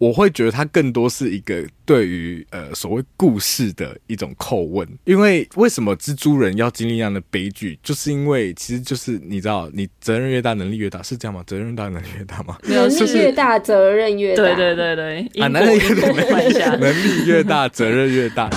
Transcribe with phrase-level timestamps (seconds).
[0.00, 11.44] 我会觉得它更多是一个对于呃所谓故事的一种叩问，因为为什么蜘蛛人要经历那样的悲剧，就是因为其实就是你知道，你责任越大，能力越大，是这样吗？
[11.46, 12.56] 责任大，能力越大吗？
[12.64, 14.42] 能力越大，责任越大。
[14.42, 18.48] 对对对对，啊，能力越大，能力越大，责任越大。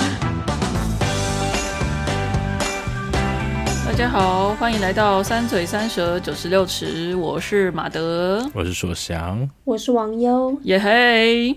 [3.93, 11.55] 大家好，欢迎来到三嘴三舌九十六尺，我是马德，我是硕翔，我是王优，耶嘿！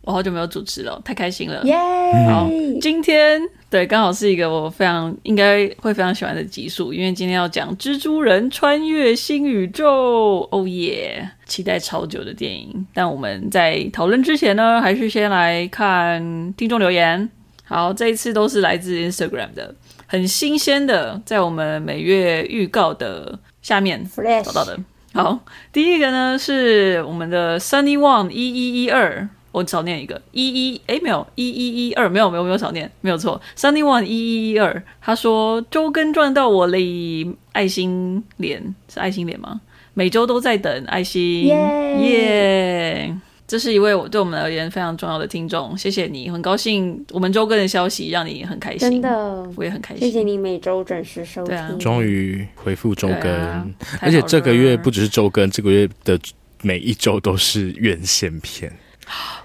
[0.00, 2.30] 我好久没有主持了，太开心了，耶、yeah！
[2.30, 2.48] 好，
[2.80, 11.30] 今天对，刚好是一个我非常应该会非常喜欢的集数，因为今天要讲蜘蛛人穿越新宇宙，哦耶！
[11.44, 17.28] 期待超久的电影，但我们在讨论之前呢，还是先来看听众留言。
[17.68, 19.74] 好，这一次都是来自 Instagram 的。
[20.06, 24.08] 很新鲜的，在我们每月预告的下面
[24.44, 24.78] 找到的。
[25.12, 25.38] 好，
[25.72, 30.20] 第一个呢是我们的 Sunny One 一一一二，我少念一个。
[30.32, 38.74] 一一，哎，没有一一一二，没有没有没有少念，没有错，Sunny One 一一一二，他说周更赚到我嘞，爱心脸。
[38.92, 39.60] 是爱心脸吗？
[39.94, 43.16] 每周都在等爱心，耶。
[43.46, 50.04] 这是一位我对我们而言非常重要的听众，谢谢你，很高兴我们周更的消息让你很开心，真的，我也很开心。
[50.04, 53.64] 谢谢你每周准时收听，啊，终于回复周更，啊，
[54.00, 56.18] 而且这个月不只是周更，这个月的
[56.62, 58.72] 每一周都是院线片，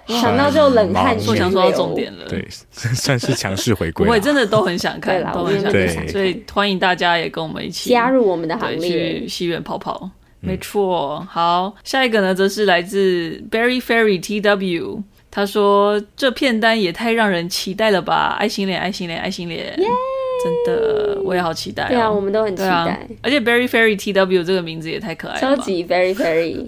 [0.08, 1.16] 想到就冷汗。
[1.28, 4.08] 我想说到重点了，对， 算是强势回归。
[4.08, 10.10] 我也真的都很想看，都很想看，所以欢迎大家也跟我们一起加入我们的行列，去戏院跑跑。
[10.42, 18.36] 没错，好，下一个呢，则是来自 Berry Fairy T W，他说这片单也太让人期待了吧！
[18.40, 19.76] 爱心脸，爱心脸，爱心脸!
[20.44, 21.88] 真的，我也好期待、哦。
[21.90, 22.70] 对啊，我们都很期待。
[22.70, 26.68] 啊、而且 Berry Fairy T W 这个名字也太可爱了，超级 Berry Fairy。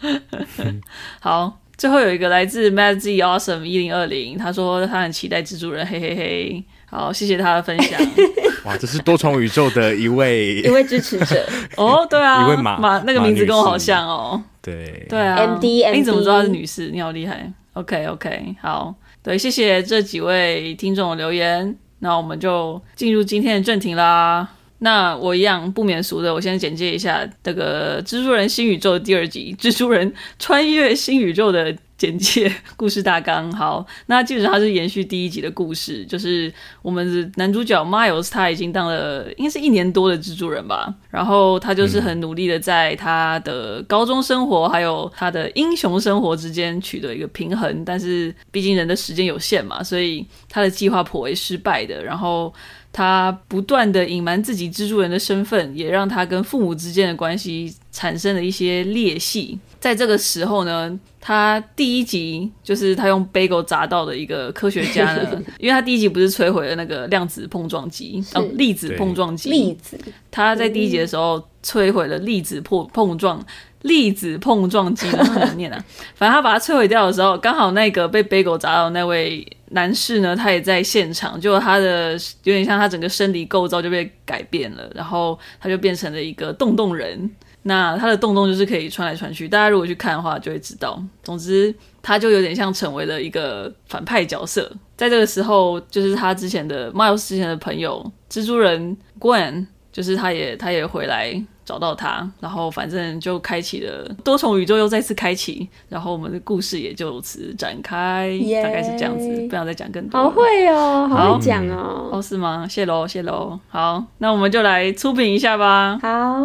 [1.20, 6.64] 好，最后有一个来自 Mad Z Awesome 一零二零，他说他很期待蜘蛛人，嘿嘿嘿。
[6.94, 8.00] 好，谢谢他的分享。
[8.64, 11.44] 哇，这是多重宇宙的一位 一位支持者
[11.76, 14.40] 哦，对啊，一位马马那个名字跟我好像哦。
[14.62, 16.90] 对对啊，M D M D，你怎么知道她是女士？
[16.92, 17.52] 你好厉害。
[17.72, 21.76] OK OK，好，对，谢谢这几位听众的留言。
[21.98, 24.48] 那我们就进入今天的正题啦。
[24.84, 31.74] 那我一样不免俗的，我先简介一下这个《蜘蛛人新宇宙》第二集《蜘蛛人穿越新宇宙》的。
[31.96, 33.50] 简介故事大纲。
[33.52, 36.52] 好，那基本上它是延续第一集的故事，就是
[36.82, 52.52] 我们的男主角 Miles 他已经当了应该是一年多的蜘蛛人吧，然后他就是很努力的在他的高中生活还有他的英雄生活之间取得一个平衡，但是毕竟人的时间有限嘛，所以他的计划颇为失败的，然后
[52.96, 59.58] 他不断的隐瞒自己蜘蛛人的身份，也让他跟父母之间的关系产生了一些裂隙。
[59.80, 69.98] 在这个时候呢，他第一集就是他用 bagel 砸到的一个科学家呢， 因为他第一集不是摧毁了那个量子碰撞机哦，粒子碰撞机，粒子，
[70.30, 73.44] 他在第一集的时候摧毁了粒子碰碰撞
[73.84, 75.84] 粒子碰撞机，很难念啊，
[76.16, 82.12] 反正他把它摧毁掉的时候，刚好那个被 bagel 砸到的那位男士呢，他也在现场，就他的
[82.44, 87.30] 有点像他整个生理构造就被改变了，然后他就变成了一个洞洞人。
[87.66, 91.02] 那他的洞洞就是可以穿来穿去，大家如果去看的话就会知道。
[91.22, 94.70] 总之，他就有点像成为了一个反派角色。
[94.96, 101.42] 在这个时候，就是他之前的 Miles 之前的朋友蜘蛛人 Gwen，就是他也他也回来。
[101.64, 108.62] 找到他，然后反正就开启了多重宇宙，又再次开启，然后我们的故事也就此展开，yeah.
[108.62, 110.20] 大概是这样子，不想再讲更多。
[110.20, 112.66] 好会哦，好会讲哦，哦是吗？
[112.68, 113.58] 谢喽，谢喽。
[113.68, 115.98] 好，那我们就来出品一下吧。
[116.02, 116.44] 好，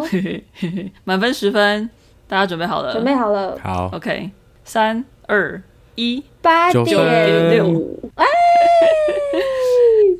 [1.04, 1.90] 满分十分，
[2.26, 2.92] 大家准备好了？
[2.92, 3.58] 准备好了。
[3.62, 4.30] 好，OK，
[4.64, 5.62] 三二
[5.96, 7.98] 一，八点六。
[8.14, 8.24] 哎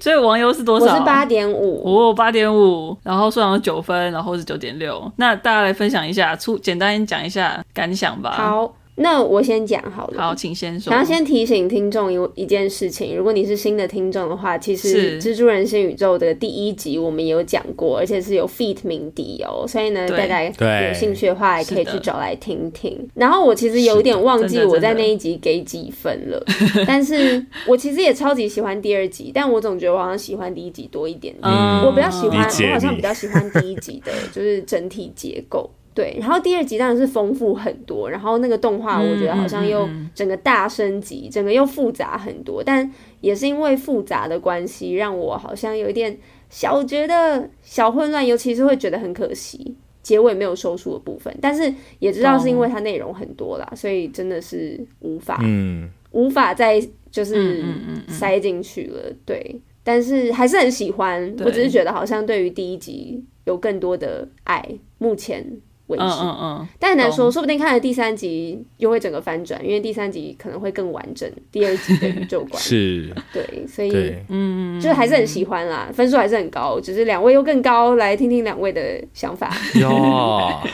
[0.00, 0.86] 所以网友是多少？
[0.86, 5.12] 我是八点五，哦，八点五，然后数量九分，然后是九点六。
[5.16, 8.32] 那大家来分享一下，出简单讲一下感想吧。
[8.32, 8.72] 好。
[8.96, 10.20] 那我先讲好了。
[10.20, 10.92] 好，请先说。
[10.92, 23.08] 然后先提醒听众一一件事情，如果你是新的听众的话，其实《蜘蛛人新宇宙》的第一集我们也有讲过，而且是有 feat 鸣笛哦，所以呢，大家有兴趣的话，也可以去找来听听。
[23.14, 26.44] 然后我其实有点忘记我在那一集给几分了，
[26.86, 31.42] 但是我其实也超级喜欢第二集，但我总觉得我好像喜欢第一集多一点点。
[31.42, 35.70] 嗯，我比较喜欢，我好像比较喜欢第一集的，就是整体结构。
[35.94, 42.90] 对，然后第二集当然是丰富很多，然后那个动画我觉得好像又整个大升级，嗯嗯嗯、整个又复杂很多，但
[43.20, 46.16] 也是因为复杂的关系，让我好像有一点
[46.48, 49.76] 小觉得小混乱，尤其是会觉得很可惜。
[50.02, 57.62] 结尾没有收束的部分，但是也知道是因为它内容很多啦，所以真的是无法，嗯，无法再就是
[58.08, 59.60] 塞进去了，对。
[59.84, 64.64] 但是还是很喜欢，我只是觉得好像对于第一集有更多的爱，
[64.96, 65.44] 目前
[65.90, 72.62] 为止，嗯嗯嗯，但很难说，说不定看了第三集又会整个翻转，因为第三集可能会更完整，第二集的宇宙观。
[72.62, 79.54] 是，对，所以嗯，就是还是很喜欢啦，分数还是很高，只是两位又更高，来听听两位的想法。
[79.74, 79.88] 哟，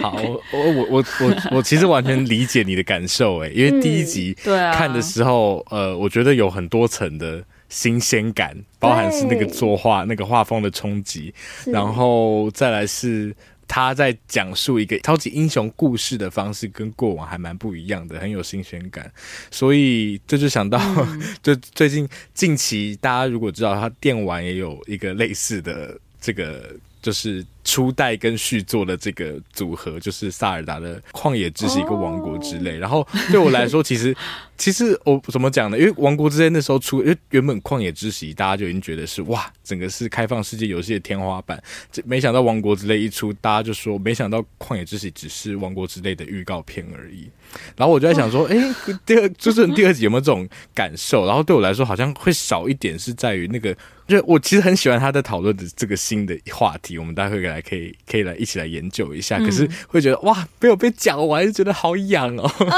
[0.00, 0.16] 好，
[0.52, 7.42] 我我我我我我其实完全理解你的感受，哎，因为第一集看的时候，呃，我觉得有很多层的。
[7.68, 11.34] 新鲜感，包含是那个作画、那个画风的冲击，
[11.64, 13.34] 然后再来是
[13.68, 19.12] 他在讲述一个超级英雄故事的方式，跟过往还蛮不一样的，很有新鲜感。
[19.50, 26.76] 所以这就想到，嗯、 就最近近期大家如果知道，他电玩也有一个类似的这个。
[27.02, 32.78] 就是初代跟续作的这个组合，就是萨尔达的旷野之息一个王国之泪。
[32.78, 34.16] 然后对我来说，其实
[34.56, 35.76] 其实我怎么讲呢？
[35.76, 41.60] 因为王国之泪那时候出，因为原本旷野之息大家就已经觉得是哇，整个是开放世界游戏的天花板。
[41.90, 47.28] 这没想到王国之泪一出，大家就说没想到旷野之息只是王国之泪的预告片而已。
[47.76, 48.56] 然后我就在想说，哎，
[49.04, 51.26] 第二就是第二集有没有这种感受？
[51.26, 53.76] 然后对我来说，好像会少一点，是在于那个。
[54.06, 59.38] 就我其实很喜欢他在讨论的这个新的话题，我们待会来还可以可以来一起来研究一下。
[59.38, 62.72] 可是会觉得哇，没有被讲完，就觉得好痒哦，哦，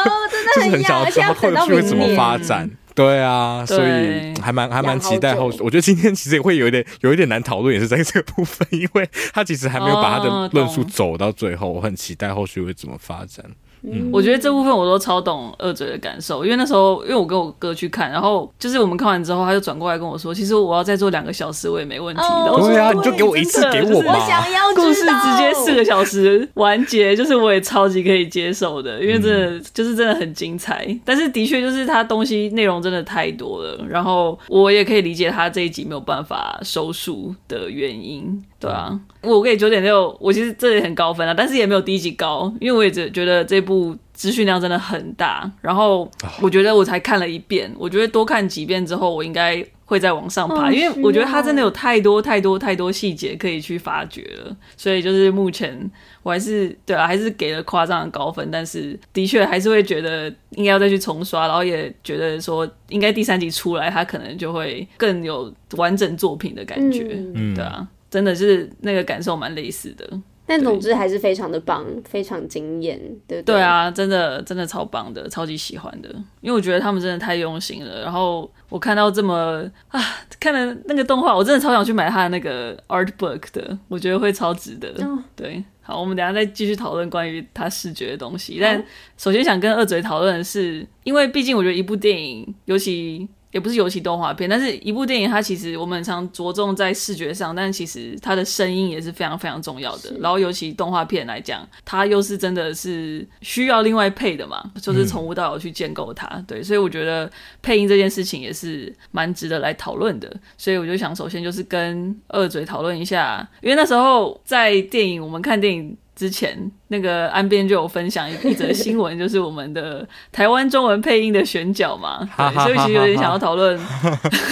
[0.54, 2.70] 真的很痒，就是很想要知道后续会怎么发展。
[2.94, 5.58] 对啊，所以还蛮还蛮期待后续。
[5.60, 13.44] 我觉得今天其实也会有一点有一点难讨论，也是在这个部分，因为他其实还没有把他的论述走到最后，我很期待后续会怎么发展。
[13.82, 22.50] 嗯，我觉得这部分我都超懂二嘴的感受，因为那时候因为我跟我哥去看，然后就是我们看完之后，他就转过来跟我说，其实我要再做两个小时我也没问题的。
[22.50, 24.14] 哦、对啊，你就给我一次给我吧。
[24.14, 30.86] 我想要故事直接四个小时完结，就是我也超级可以接受的，因为真的、嗯、就是真的很精彩。
[31.04, 38.42] 但是的确就是他东西内容真的太多了，然后我也可以理解他这一集没有办法收束的原因。
[38.60, 46.10] 对啊，我给九点六，我其实这也很高分啊，但是也没有第一集高，因为我也只觉得这部资讯量真的很大，然后
[46.42, 55.88] 我觉得我才看了一遍，我觉得多看几遍之后，我应该会再往上爬，因为我觉得它真的有太多太多太多细节可以去发掘了，所以就是目前
[56.24, 67.06] 我还是对啊，还是给了夸张的高分，但是的确还是会觉得应该要再去重刷，然后也觉得说应该第三集出来，它可能就会更有完整作品的感觉，
[67.36, 67.86] 嗯，对啊。
[68.10, 70.08] 真的是那个感受蛮类似的，
[70.46, 73.54] 但总之还是非常的棒，非常惊艳，对对？
[73.54, 76.08] 对啊，真的真的超棒的，超级喜欢的，
[76.40, 78.02] 因为我觉得他们真的太用心了。
[78.02, 80.00] 然后我看到这么啊，
[80.40, 84.88] 看了那个动画，我真的超想去买他的那个 art book 的，我觉得会超值得。
[85.04, 88.58] 哦、对，好，我们等下再继续讨论关于他视觉的东西。
[88.58, 88.82] 但
[89.18, 93.28] 首先想跟二嘴讨论的是，因为毕竟我觉得一部电影，尤其。
[93.50, 100.12] 也不是尤其动画片，但是一部电影，它其实我们很常着重在视觉上，但其实它的声音也是非常非常重要的。
[100.20, 106.26] 然后尤其动画片来讲，它又是真的是需要另外配的嘛，就是从无到有去建构它。
[106.32, 107.30] 嗯、对，所以我觉得
[107.62, 110.30] 配音这件事情也是蛮值得来讨论的。
[110.56, 115.96] 所以我就想，首先就是跟二嘴讨论一下，因为那时候在电影，我们看电影。
[116.18, 123.78] 之前那个安边就有分享一一则新闻，就是我们的台湾中文配音的选角嘛，对，所以其实有点想要讨论，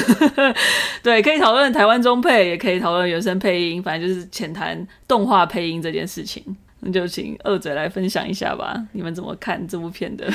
[1.02, 6.40] 对，可以讨论台湾中配，也可以讨论原声配音，反正就是浅谈动画配音这件事情。
[6.78, 10.32] 那就请二嘴来分享一下吧，你们怎么看这部片的？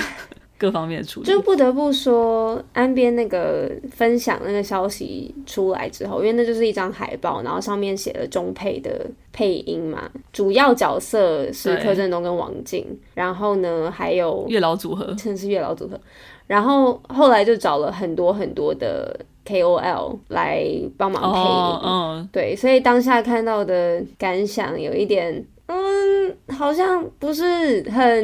[0.61, 9.03] 各方面处理，就不得不说，安边那个分享那个消息出来之后，因为那就是一张海报，然后上面写了中配的
[9.33, 15.99] 配音嘛，主要角色是柯震东跟王静，然后呢还有月老组合，真的是月老组合，
[16.45, 20.63] 然后后来就找了很多很多的 KOL 来
[20.95, 22.25] 帮忙配音，嗯、oh, oh.
[22.31, 28.23] 对，所以当下看到的感想有一点，嗯，好像不是很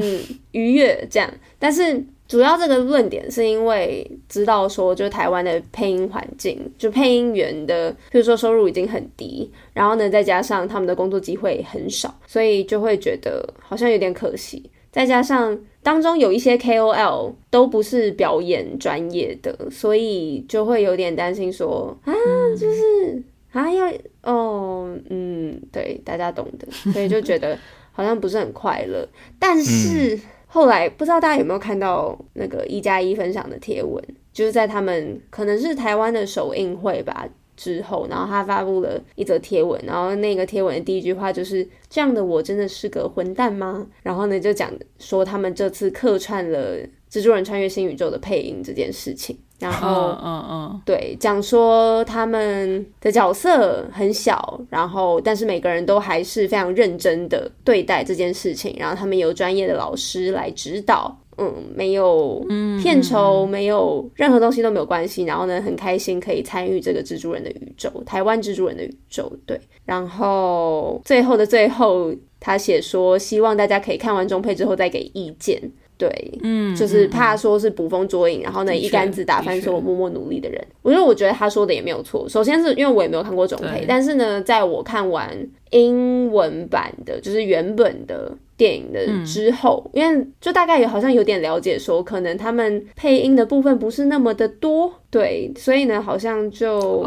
[0.52, 1.28] 愉悦这样，
[1.58, 2.06] 但是。
[2.28, 14.70] 主要这个论点是因为知道说，就台湾的配音环境，就配音员的，比如说收入已经很低，然后呢，再加上他们的工作机会很少，所以就会觉得好像有点可惜。
[14.92, 22.14] 再加上当中有一些 KOL 都不是表演专业的，所以就会有点担心说啊，
[22.60, 23.86] 就是啊要
[24.24, 27.58] 哦，嗯，对，大家懂的，所以就觉得
[27.92, 29.08] 好像不是很快乐，
[29.40, 30.20] 但是。
[30.48, 46.78] 后来不知道大家有没有看到那个一加一分享的贴文，就是在他们可能是台湾的首映会吧，之后，然后他发布了一则贴文，然后那个贴文的第一句话就是“这样的我真的是个混蛋吗？”然后呢就讲说他们这次客串了
[47.12, 49.38] 《蜘蛛人穿越新宇宙》的配音这件事情。
[49.60, 62.46] 然后，嗯嗯，对，讲说他们的角色很小，然后但是每个人都还是非常认真的对待这件事情，然后他们有专业的老师来指导，嗯，没有
[62.82, 75.60] 片酬，没有任何东西都没有关系，然后呢，很开心可以参与这个蜘蛛人的宇宙，台湾蜘蛛人的宇宙，对，然后最后的最后，他写说希望大家可以看完中配之后再给意见。
[75.98, 76.10] 对，
[76.44, 80.64] 嗯，就是怕说是捕风捉影，嗯、然后呢一竿子打翻所有默默努力的人。
[80.84, 82.30] 我觉得，我觉得他说的也没有错。
[82.30, 85.36] 首先是因为我也没有看过中配，但是呢，在我看完
[85.72, 97.04] 英文版的，就是原本的电影的之后，嗯、因为就大概也好像有点了解，说可能他们配音的部分不是那么的多，对，所以呢，好像就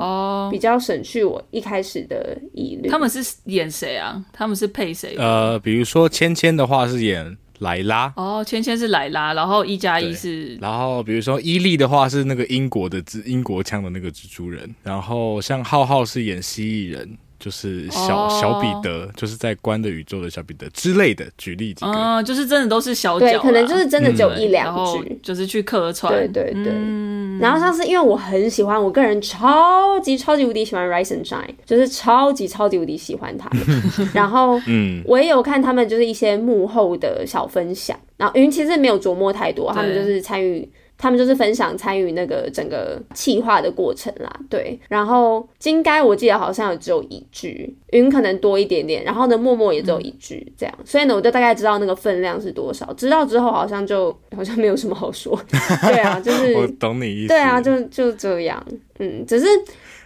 [0.51, 2.89] 比较省去我一开始的疑虑。
[2.89, 4.21] 他们是演谁啊？
[4.33, 5.15] 他们是配谁？
[5.17, 7.37] 呃，比如说芊芊的话是演。
[7.61, 17.17] 莱拉哦，芊芊是莱拉，然后一加一是，然后比如说伊利的话是那个英国的蜘英国腔的那个蜘蛛人，然后像浩浩是演蜥蜴人。
[17.41, 18.41] 就是小、oh.
[18.41, 26.73] 小彼得，就是在关的宇宙的小彼得之类的，举例几个，嗯，就是真的都是小角，可能就是真的只有一两句，嗯，就是去客串，对对对。
[26.73, 33.83] 嗯、然后上次因为我很喜欢，我个人超级超级无敌喜欢 Rise and Shine，就是超级超级无敌喜欢他们。
[34.13, 40.71] 然后，嗯，我也有看他们就是一些幕后的小分享，然后因为其实没有琢磨太多，他们就是参与。
[41.01, 44.79] 他们就是分享参与那个整个企划的过程啦，对。
[44.87, 52.93] 然后金该我记得好像也只有一句，云可能多一点点，然后呢默默也只有一句这样，所以呢我就大概知道那个分量是多少。
[52.93, 55.35] 知道之后好像就好像没有什么好说，
[55.81, 58.63] 对啊，就是 我懂你意思，对啊，就就这样，
[58.99, 59.47] 嗯，只是。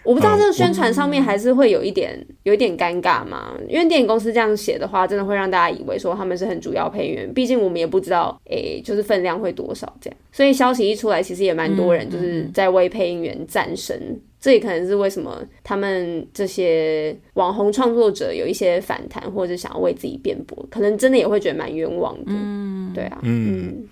[0.05, 10.17] 我不知道这个宣传上面还是会有一点、嗯、有一点尴尬嘛，因为电影公司这样写的话，真的会让大家以为说他们是很主要配音员，毕竟我们也不知道，诶、欸，就是分量会多少这样。
[10.31, 22.25] 所以消息一出来，其实也蛮多人就是在为配音员赞声，嗯嗯、这也可能是为什么他们这些网红创作者有一些反弹，或者想要为自己辩驳，可能真的也会觉得蛮冤枉的。
[22.27, 23.67] 嗯，对啊，嗯。
[23.67, 23.83] 嗯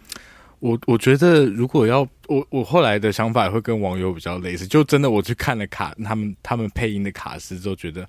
[0.63, 8.07] 我我觉得，如果要我我后来的想法会跟网友比较类似，就真的我去看了卡他们他们配音的卡司之后，觉得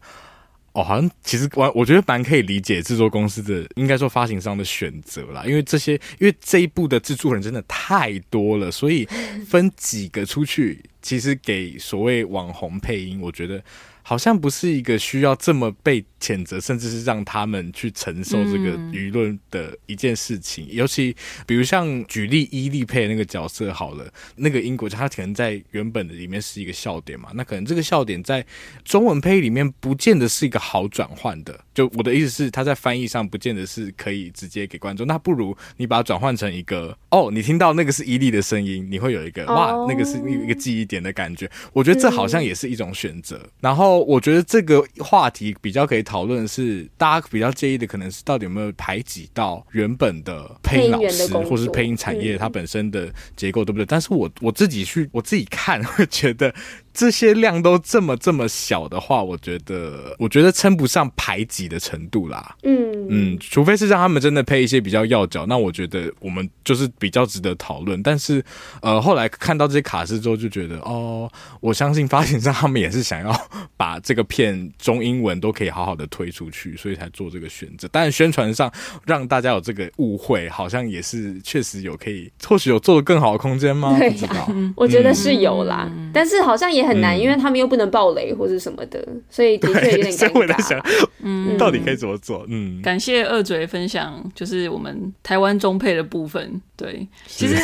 [0.73, 9.04] 哦，好像其实我我觉得蛮可以理解制作公司的，应该说发行商的选择啦，因为这些因为这一部的制作人真的太多了，所以
[9.49, 13.61] 分几个出去，其实给所谓网红配音，我觉得。
[14.06, 20.66] 好像不是一个需要这么被谴责，甚至是让他们去承受这个舆论的一件事情。
[20.66, 24.06] 嗯、尤其比如像举例伊利配那个角色好了，
[24.37, 28.44] 那个英国他可能在原本的里面是一个笑点嘛，那可能这个笑点在
[28.84, 31.58] 中文配里面不见得是一个好转换的。
[31.73, 35.06] 就我的意思是，他在翻译上不见得是可以直接给观众。
[35.06, 41.50] 那不如你把它转换成一个哦，你听到那个是伊利的声音，你会有一个哇，那个是一个记忆点的感觉。
[41.73, 43.40] 我觉得这好像也是一种选择。
[43.62, 43.94] 然后。
[43.99, 53.87] 我觉得这个话题比较可以讨论的是，大家比较介意的可能是到底有没有排挤到原本的配音老师，或是配音产业它本身的结构，对不对？
[53.87, 56.55] 但是我我自己去我自己看，会觉得。
[56.95, 62.55] 这些量都这么这么小的话，我觉得我觉得称不上排挤的程度啦。
[62.63, 68.01] 嗯嗯，除非是让他们真的配一些比较要角，那我觉得我们就是比较值得讨论。
[68.01, 68.43] 但是
[68.81, 71.29] 呃，后来看到这些卡司之后，就觉得哦，
[71.61, 77.89] 我相信发行商他们也是想要把这个片中英文都可以好好的推出去，所以才做这个选择。
[77.91, 78.73] 但宣传上
[79.05, 83.99] 让大家有这个误会，好像也是确实有可以，或许有做的更好的空间吗？
[83.99, 86.84] 对啊，不知道， 我觉得是有啦，嗯，但是好像也。
[86.87, 90.81] 很难，因为他们又不能爆雷或者什么的，嗯、所以的确有点尴尬。
[91.23, 92.45] 嗯，到底可以怎么做？
[92.49, 96.61] 嗯，感谢二嘴分享，就是我们台湾中配的部分。
[96.76, 97.57] 对，其实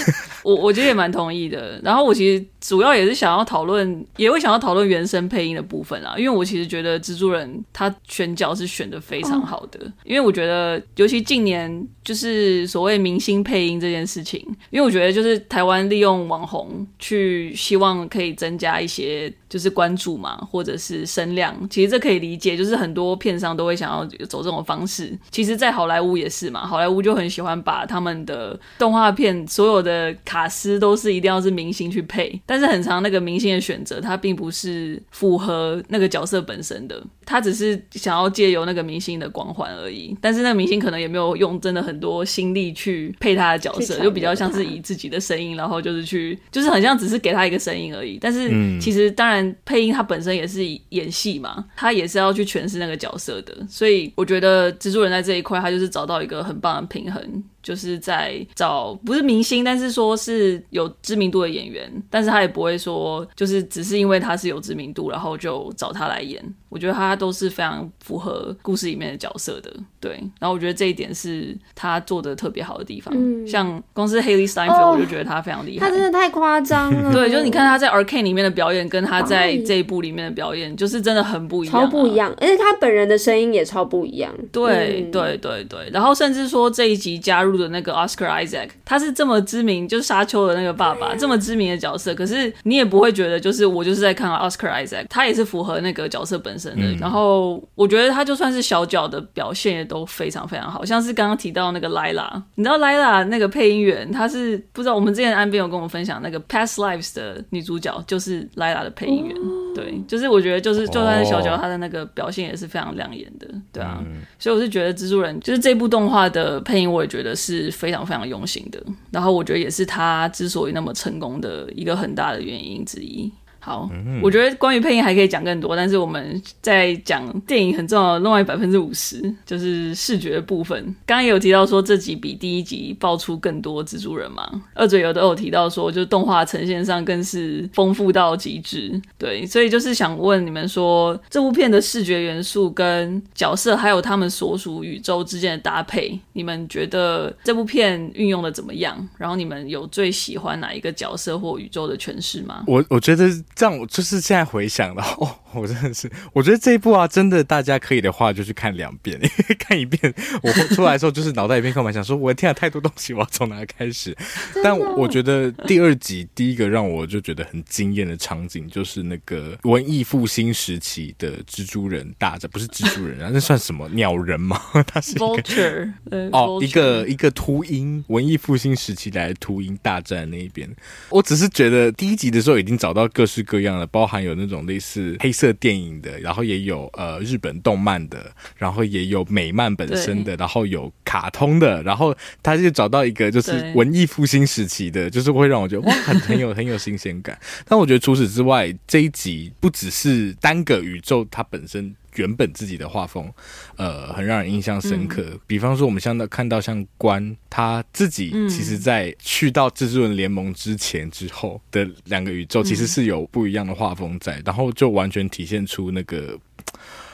[0.44, 1.80] 我我觉得也蛮同意的。
[1.82, 14.40] 然后我其实主要也是想要讨论，也会想要讨论原声配音的部分啊，因为我其实觉得蜘蛛人他选角是选的非常好的，哦、因为我觉得尤其近年就是所谓明星配音这件事情，
[14.70, 25.14] 因为我觉得就是台湾利用网红去希望可以增加一些就是关注嘛，或者是声量，其实这可以理解，就是很多片商都会想要走这种方式。
[25.30, 29.10] 其实，在好莱坞也是嘛，好莱坞就很喜欢把他们的动画。
[29.10, 37.02] 片所有的卡司都是一定要是明星去配，但是很长那个明星的选择，它并不是符合那个角色本身的。
[37.30, 48.18] 他只是想要借由那个明星的光环而已，但是那个明星可能也没有用真的很多心力去配他的角色，就比较像是以自己的声音，然后就是去，就是很像只是给他一个声音而已。
[48.20, 57.44] 但是其实当然配音他本身也是演戏嘛，他也是要去诠释那个角色的，所以我觉得蜘蛛人在这一块他就是找到一个很棒的平衡。
[57.62, 66.42] 就是在找不是明星，但是说是有知名度的演员，但是他也不会说就是只是因为他是有知名度，然后就找他来演。
[66.68, 70.12] 我觉得他都是非常符合故事里面的角色的，对。
[70.38, 73.12] 然后我觉得这一点是他做的特别好的地方。
[73.16, 75.88] 嗯、像公司 Hailee Steinfeld，我就觉得他非常厉害。
[75.88, 77.12] 他真的太夸张了。
[77.12, 82.32] 对，就是你看他在 Arcane 里面的表演，跟他在这一部里面的表演，就是真的很不一样、啊，超不一样。
[82.40, 84.32] 而且他本人的声音也超不一样。
[84.52, 85.90] 对、嗯、对对对。
[85.92, 96.82] 然后甚至说这一集加入的那个 Oscar Isaac，他是这么知名，就是沙丘的那个爸爸，这么知名的角色，可是你也不会觉得就是我就是在看 Oscar Isaac，他也是符合那个角色本身的。
[96.82, 123.32] 嗯、然后我觉得他就算是小角的表现也都非常非常好，像是刚刚提到那个 Lila，你知道 Lila 那个配音员，他是不知道我们之前安边有跟我们分享那个 Past Lives 的女主角就是 Lila 的配音员，哦、对，就是我觉得就是就算是小角，他的那个表现也是非常亮眼的，对啊，嗯、所以我是觉得蜘蛛人就是这部动画的配音，我也觉得是非常非常用心的，然后我觉得也是他之所以那么成功的一个很大的原因之一。
[123.60, 123.90] 好，
[124.22, 130.82] 我觉得关于配音还可以讲更多，但是我们在讲电影很重要的另外百分之五十，就是视觉的部分。
[131.04, 138.98] 刚刚也有提到说这集比第一集爆出更多蜘蛛人嘛，二嘴有都有提到说，就是动画呈现上更是丰富到极致。
[139.18, 149.06] 对，所以就是想问你们说，这部片的视觉元素跟角色还有他们所属宇宙之间的搭配，你们觉得这部片运用的怎么样？
[149.18, 152.64] 然后你们有最喜欢哪一个角色或宇宙的诠释吗？
[152.66, 153.28] 我我觉得。
[153.54, 164.16] 这样我就是现在回想了哦， 我真的是，我觉得这一部啊，真的大家可以的话就去看两遍，因 为看一遍我出来的时候就是脑袋一片空白，想说我天啊太多东西，我要从哪开始？
[164.62, 174.60] 但我觉得第二集第一个让我就觉得很惊艳的场景，就是那个文艺复兴时期的蜘蛛人大战，不是蜘蛛人啊，那算什么鸟人吗？
[174.86, 175.92] 他是一个 Vulture
[176.32, 180.68] 哦，一个一个秃鹰，文艺复兴时期来的秃鹰大战那一边，
[181.10, 197.38] 我只是觉得第一集的时候已经找到各式各样的，包含有那种类似黑色电影的，然后也有呃日本动漫的，然后也有美漫本身的，然后有卡通的，然后他就找到一个就是文艺复兴时期的，就是会让我觉得哇很很有很有新鲜感。
[197.66, 201.94] 但我觉得除此之外，这一集不只是单个宇宙它本身。
[202.16, 203.32] 原本自己的画风，
[203.76, 205.22] 呃，很让人印象深刻。
[205.30, 216.38] 嗯、比方说，我们像到看到像关他自己，其实在去到蜘蛛人联盟之前之后的两个宇宙，其实是有不一样的画风在，嗯、然后就完全体现出那个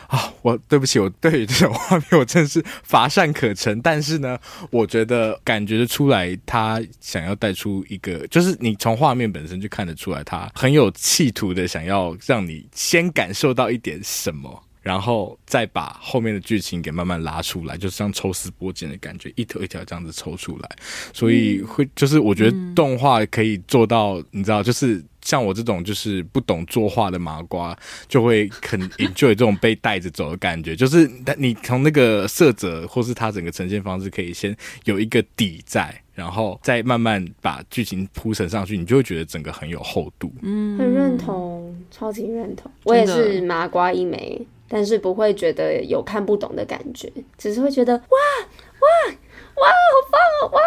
[0.09, 3.83] 啊，我对不起，我对于这种画面我真是乏善可陈。
[3.83, 4.39] 但是呢，
[4.71, 14.63] 我觉得感觉得出来，他想要带出一个，就是你从画面本身就看得出来，他很有企图的想要让你先感受到一点什么。
[14.87, 20.71] 然后再把后面的剧情给慢慢拉出来，就是像抽丝剥茧的感觉，一条一条这样子抽出来，
[21.13, 40.33] 所以会就是我觉得动画可以做到，你知道，就是像我这种就是不懂作画的麻瓜，就会很 enjoy 这种被带着走的感觉，就是你从那个色泽或是它整个呈现方式，可以先有一个底在，然后再慢慢把剧情铺陈上去，你就会觉得整个很有厚度。
[40.43, 44.47] 嗯，很认同，超级认同，我也是麻瓜一枚。
[44.69, 48.19] 但是不会觉得有看不懂的感觉，只是会觉得哇
[48.81, 49.17] 哇。
[49.57, 50.53] 哇，好棒哦！
[50.53, 50.61] 哇，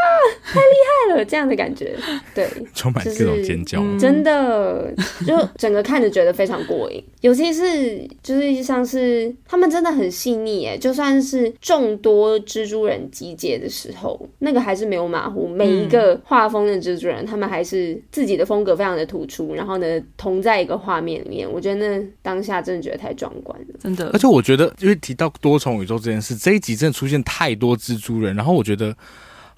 [0.51, 0.75] 太厉
[1.11, 1.95] 害了，这样的感觉，
[2.33, 4.91] 对，充满各种尖叫，就是、真的，
[5.27, 7.03] 就整个看着觉得非常过瘾。
[7.21, 24.09] 尤其是就是像是他们真的很细腻哎，就算是众多蜘蛛人集结的时候，那个还是没有马虎，每一个画风的蜘蛛人，他们还是自己的风格非常的突出，然后呢，同在一个画面里面，我觉得那当下真的觉得太壮观了，真的。
[24.13, 28.95] 而且我觉得，因为提到多重宇宙这件事，这一集真的出现太多蜘蛛人，然后我觉得。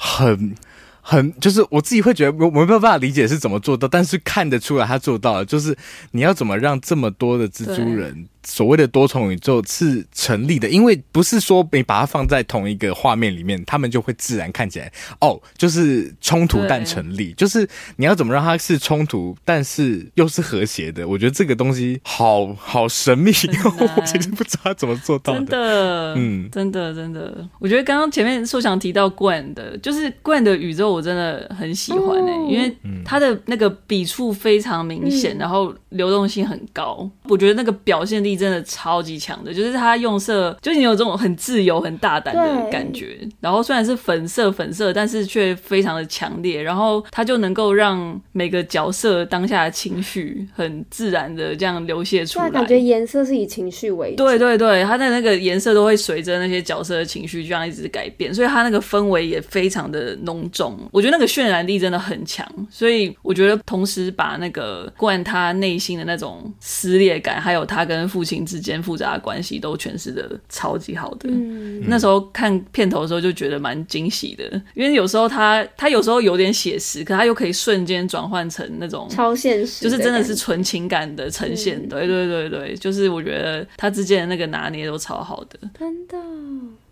[0.04, 0.56] 很
[1.00, 5.78] 很，就是我自己会觉得我我没有办法理解是怎么做到，但是看得出来他做到了，就是
[6.14, 8.28] 你要怎么让这么多的蜘蛛人。
[8.44, 17.34] 所谓的多重宇宙是成立的，因为不是说你把它放在同一个画面里面，他们就会自然看起来哦，就是冲突但成立。
[17.34, 21.08] 就是你要怎么让它是冲突，但是又是和谐的？
[21.08, 25.40] 我觉得这个东西好好神秘，我其实不知道怎么做到的。
[25.40, 32.76] 真的，嗯，真的真的，我觉得刚刚前面说想提到 Gwen 的，就是 Gwen 的宇宙，我真的很喜欢哎、欸，哦、因为
[33.06, 38.31] 他的那个笔触非常明显，嗯、然后流动性很高，我觉得那个表现力。
[38.32, 43.18] 力真的超级强的，就是他用色，就是你有这种很自由、很大胆的感觉。
[43.40, 46.62] 然后虽然是粉色粉色，但是却非常的强烈。
[46.62, 52.50] 然后他就能够让每个角色当下的情绪很自然的这样流泻出来。
[52.50, 54.18] 感觉颜色是以情绪为主。
[54.18, 60.78] 对对对，他的那个颜色都会随着那些角色的情绪这样一直改变，所以他那个氛围也非常的浓重。
[60.92, 71.30] 我觉得那个渲染力真的很强，所以我觉得同时把那个灌他内心的那种撕裂感，还有他跟父亲之间复杂的关系，都诠释的超级好的。
[71.30, 81.78] 嗯，那时候看片头的时候就觉得蛮惊喜的，因为有时候他他有时候有点写实，可他又可以瞬间转换成那种超现实，就是真的是纯情感的呈现。
[81.78, 86.18] 嗯、对对对对，就是我觉得他之间的那个拿捏都超好的，真的。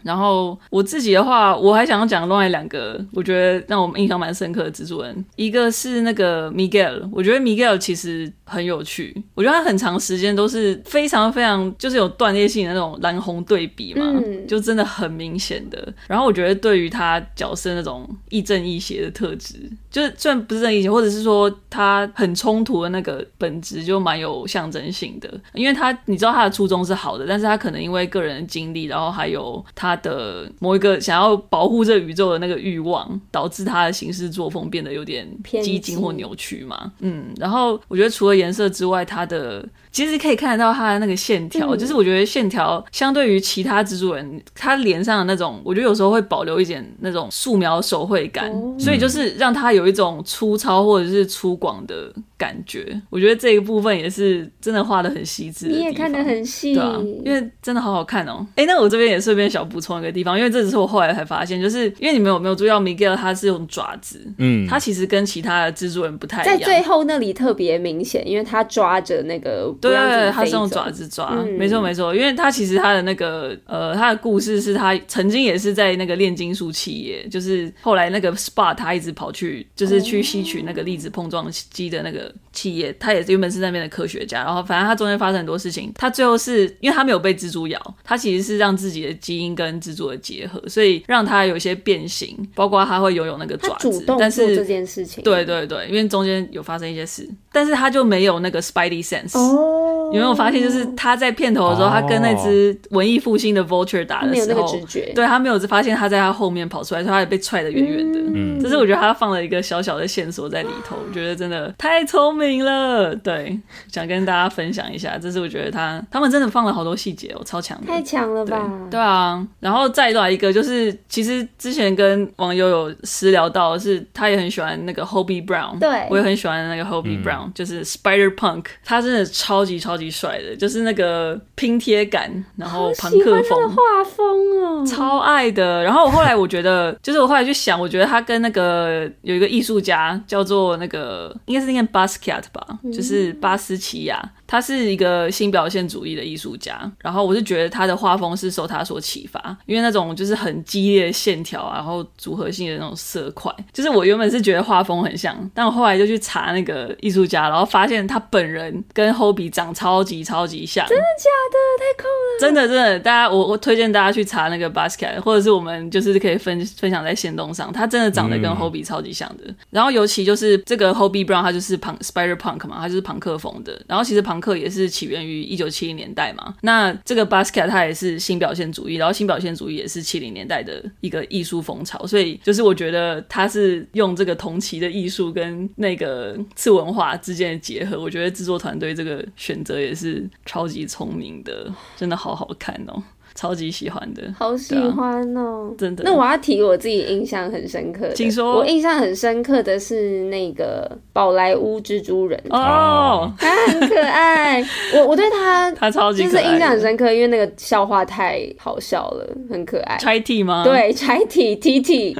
[0.03, 15.93] 然后我自己的话，我还想要讲另外两个，我觉得让我们印象蛮深刻的蜘蛛人，一个是那个 Miguel，我觉得 Miguel 其实很有趣，我觉得他很长时间都是非常非常就是有断裂性的那种蓝红对比嘛，嗯、就真的很明显的。
[16.07, 19.55] 然后我觉得对于他角色那种亦正亦邪的特质，
[19.91, 25.29] 就是虽然不是正义邪，或者是说他很冲突的那个本质，就蛮有象征性的。
[25.53, 29.88] 因为他你知道他的初衷是好的，但是他可能因为个人的经历，然后还有他。
[29.89, 35.27] 他的某一个想要保护这宇宙的那个欲望，导致他的行事作风变得有点
[35.61, 36.91] 激进或扭曲嘛。
[36.99, 39.67] 嗯，然后我觉得除了颜色之外，他的。
[39.91, 53.01] 其实可以看得到他的那个线条，嗯、就是我觉得线条相对于其他蜘蛛人，他脸上的那种，我觉得有时候会保留一点那种素描手绘感，哦、所以就是让他有一种粗糙或者是粗犷的感觉。
[53.09, 58.45] 我觉得这一部分也是真的画的很细致，你也看得很细，对啊，因为真的好好看哦。
[58.55, 69.73] 哎，那我这边也顺便小补充一个地方，因为这只是我后来才发现，就是因为你们有没有注意到，Miguel 他是用爪子，嗯，他其实跟其他的蜘蛛人不太一样，在最后那里特别明显，因为他抓着那个。
[69.81, 99.37] 对对，他是用爪子抓，嗯、没错没错，因为他其实他的那个呃，他的故事是他曾经也是在那个炼金术企业，就是后来那个 Spot 他一直跑去，就是去吸取那个粒子碰撞机的那个企业，他也是原本是那边的科学家，然后反正他中间发生很多事情，他最后是因为他没有被蜘蛛咬，他其实是让自己的基因跟蜘蛛的结合，所以让他有一些变形，包括他会拥有那个爪子，但是这件事情，对对对，因为中间有发生一些事，但是他就没有那个 Spidey sense。
[99.37, 99.87] 哦。
[100.11, 104.75] 有没有发现，就是他在片头的时候，他跟那只文艺复兴的 Vulture 打的时候，
[105.13, 108.19] 对，他没有发现他在他后面跑出来，所以他也被踹得远远的。
[108.33, 113.15] 嗯，这是我觉得他放了一个小小的线索在里头，我觉得真的太聪明了。
[113.15, 118.69] 对，想跟大家分享一下，这是我觉得他他们真的放了好多细节哦，超强的，太强了吧？
[118.89, 130.09] 对啊，然后再来一个，就是其实之前跟网友有私聊到的是，他也很喜欢那个 Hobie Brown，对，我也很喜欢那个 Hobie Brown，就是 Spider Punk，他真的超级超级。
[130.09, 135.83] 帅的，就是那个拼贴感，然后朋克风，画风哦，超爱的。
[135.83, 141.85] 然后我后来我觉得，就是我后来去想，我觉得他跟那个有一个艺术家叫做那个，应该是念
[142.29, 144.31] Basquiat 吧，嗯、就是巴斯奇亚。
[144.49, 161.59] 他是一个新表现主义的艺术家，然后我是觉得他的画风是受他所启发，因为那种就是很激烈的线条啊，然后组合性的那种色块，就是我原本是觉得画风很像，但我后来就去查那个艺术家，然后发现他本人跟 Hobie 长超级超级像，真的假的？
[161.79, 162.39] 太酷了！
[162.39, 169.43] 真的真的，大家我我推荐大家去查那个 Basquiat，或者是我们就是可以分分享在线动上，他真的长得跟 Hobie 超级像的。
[169.47, 173.79] 嗯、然后尤其就是这个 Hobie Brown，他就是 Punk Spider Punk 嘛，他就是朋克风的。
[173.87, 193.01] 然后其实朋克也是起源于一九七零年代嘛，那这个 Basquiat 他也是新表现主义，然后新表现主义也是七零年代的一个艺术风潮，所以就是我觉得他是用这个同期的艺术跟那个次文化之间的结合，我觉得制作团队这个选择也是超级聪明的，真的好好看哦。
[193.39, 195.71] 超级喜欢的，好喜欢哦！
[195.73, 196.03] 啊、真的。
[196.03, 198.57] 那我要提我自己印象很深刻的，请说。
[198.57, 204.61] 我印象很深刻的是那个宝莱坞蜘蛛人哦，他很可爱。
[204.93, 209.95] 我我对他 他超级就是印象很深刻，因为那个笑话太好笑了，很可爱。
[209.97, 210.65] 拆体吗？
[210.65, 212.17] 对，拆体 T T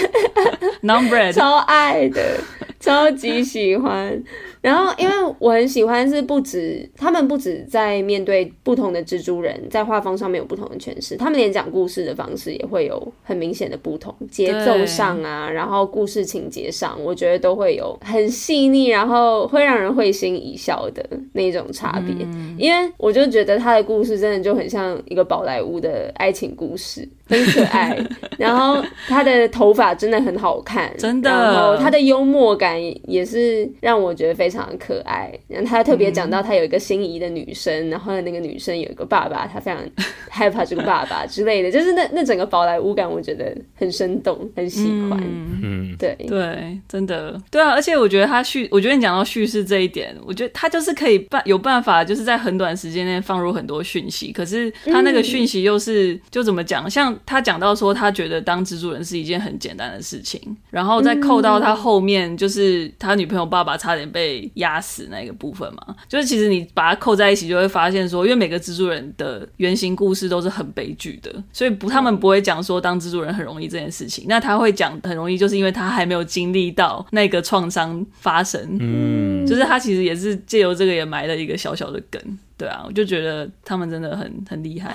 [0.82, 2.40] Numbred 超爱的，
[2.80, 4.24] 超级喜欢。
[4.60, 22.14] 然后，因为我很喜欢，是不止他们不止在面对不同的蜘蛛人，在画风上面有不同的诠释，他们连讲故事的方式也会有很明显的不同，节奏上啊，然后故事情节上，我觉得都会有很细腻，然后会让人会心一笑的那种差别。
[22.24, 27.08] 嗯、因为我就觉得他的故事真的就很像一个宝莱坞的爱情故事。
[27.28, 27.94] 很可爱，
[28.38, 35.30] 然后他的头发真的很好看， 真的，然后他的幽默感也是让我觉得非非常可爱。
[35.46, 39.78] 然后他特别讲到他有一个心仪的女生，嗯、然后那个女生有一个爸爸，他非常
[40.30, 45.20] 害怕这个爸爸之类的，就是那那整个宝莱坞感，我觉得很生动，很喜欢。
[45.62, 56.88] 嗯，对对，真的对啊，而且我觉得他叙，我觉得你讲到叙事这一点，我觉得他就是可以办有办法，就是在很短时间内放入很多讯息，可是他那个讯息又是、就怎么讲？
[56.88, 74.26] 像他讲到说，他觉得当蜘蛛人是一件很简单的事情，然后再扣到他后面，就是他女朋友爸爸差点被压死那个部分嘛，就是其实你把它扣在一起，就会发现说，因为每个蜘蛛人的原型故事都是很悲剧的，所以不，他们不会讲说当蜘蛛人很容易这件事情。
[74.28, 82.20] 那他会讲很容易，就是因为他还没有经历到那个创伤发生，嗯，就是他其实也是借由这个也埋了一个小小的梗。
[82.56, 84.92] 对啊，我就觉得他们真的很很厉害，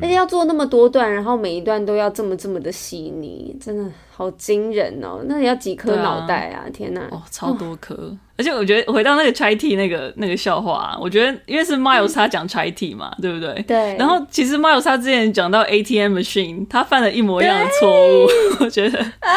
[0.00, 3.84] 而且要做那么多段，然后每一段都要这么这么的细腻，真的
[4.20, 5.22] 好惊人哦！
[5.24, 6.64] 那你要几颗脑袋啊？
[6.66, 7.94] 啊天哪，哦，超多颗！
[7.94, 13.62] 哦、而且我觉得回到那个 chai tea 那个那个笑话、啊，我觉得因为是 Miles 他讲 chai tea 嘛，嗯、对不对？
[13.66, 13.96] 对。
[13.96, 18.28] 然后其实 Miles 他之前讲到 ATM machine，他犯了一模一样的错误，
[18.60, 18.98] 我觉得。
[19.00, 19.30] 啊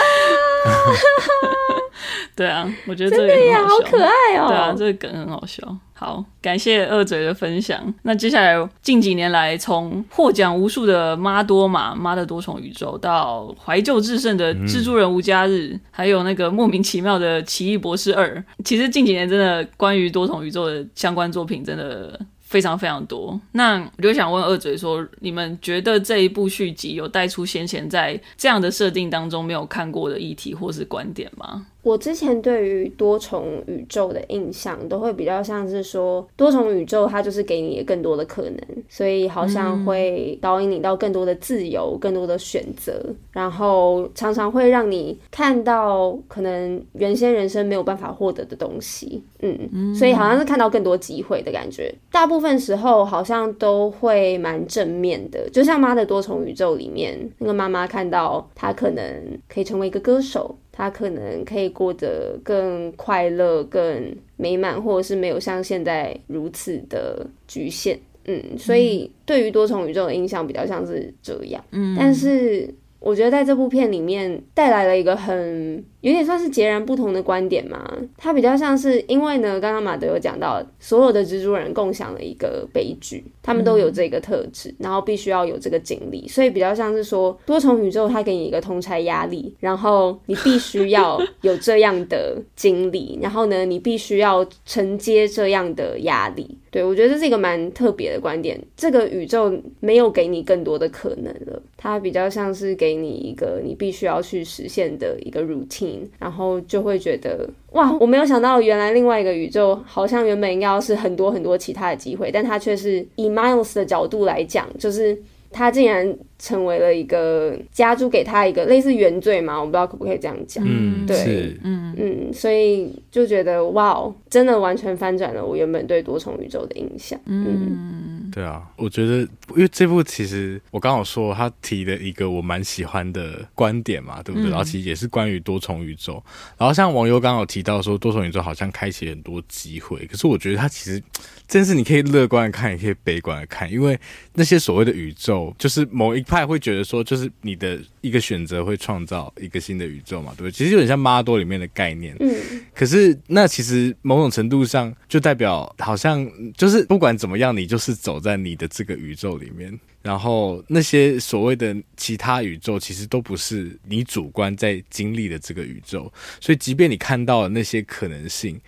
[2.36, 4.48] 对啊，我觉得这个也好，好可爱哦。
[4.48, 5.64] 对啊，这个梗很好笑。
[5.94, 7.80] 好，感谢二嘴的分享。
[8.02, 23.40] 那接下来近几年来，从获奖无数的妈多玛妈的多重宇宙，到怀旧制胜的蜘蛛人无家日，还有那个莫名其妙的奇异博士二，其实近几年真的关于多重宇宙的相关作品真的非常非常多。
[23.52, 31.68] 那我就想问二嘴说，你们觉得这一部续集有带出先前在这样的设定当中没有看过的议题或是观点吗？
[31.84, 51.94] 我之前对于多重宇宙的印象，都会比较像是说，多重宇宙它就是给你更多的可能，所以好像会导引你到更多的自由、更多的选择，然后常常会让你看到可能原先人生没有办法获得的东西，嗯，所以好像是看到更多机会的感觉。
[52.10, 59.04] 大部分时候好像都会蛮正面的，就像妈的多重宇宙里面，那个妈妈看到她可能
[59.50, 60.56] 可以成为一个歌手。
[60.74, 67.98] 他可能可以过得更快乐、更美满，或者是没有像现在如此的局限。
[68.26, 71.64] 嗯，所以对于多重宇宙的印象比较像是这样。
[71.72, 72.68] 嗯，但是
[73.00, 75.82] 我觉得在这部片里面带来了一个很。
[76.04, 77.82] 有点算是截然不同的观点嘛，
[78.18, 96.58] 它比较像是因为呢，刚刚马德有讲到，所有的蜘蛛人共享了一个悲剧，他们都有这个特质，嗯、然后必须要有这个经历，所以比较像是说多重宇宙它给你一个通差压力，然后你必须要有这样的经历， 然后呢，你必须要承接这样的压力。
[96.70, 105.93] 对，我觉得这是一个蛮特别的观点，这个宇宙没有给你更多的可能了，它比较像是给你一个你必须要去实现的一个 routine。
[106.20, 115.18] 然后就会觉得哇，我没有想到原来另外一个宇宙好像原本应该要是很多很多其他的机会，但他却是以 Miles 的角度来讲，就是
[115.52, 120.64] 他竟然成为了一个加诸给他一个类似原罪嘛，我不知道可不可以这样讲。
[120.68, 127.20] 嗯，对，嗯嗯，所以就觉得哇，真的完全翻转了我原本对多重宇宙的印象。
[127.26, 127.46] 嗯。
[127.60, 129.20] 嗯对啊，我觉得，
[129.50, 134.50] 因为这部其实我刚好说他提的一个我蛮喜欢的观点嘛，对不对？
[134.50, 136.14] 嗯、然后其实也是关于多重宇宙。
[136.58, 140.04] 然后像网友刚好提到说，多重宇宙好像开启很多机会。
[140.08, 141.00] 可是我觉得它其实，
[141.48, 144.00] 真是你可以乐观的看，也可以悲观的看，因为
[144.34, 150.52] 那些所谓的宇宙，就是某一派会觉得说，就是你的一个选择会创造一个新的宇宙嘛，对不对？
[150.52, 152.16] 其实有点像妈多里面的概念。
[152.20, 152.34] 嗯。
[152.74, 158.23] 可是那其实某种程度上就代表，好像就是不管怎么样，你就是走。
[158.24, 168.60] 在你的这个宇宙里面，然后那些所谓的其他宇宙，其实都不是你主观在经历的这个宇宙，所以即便你看到了那些可能性。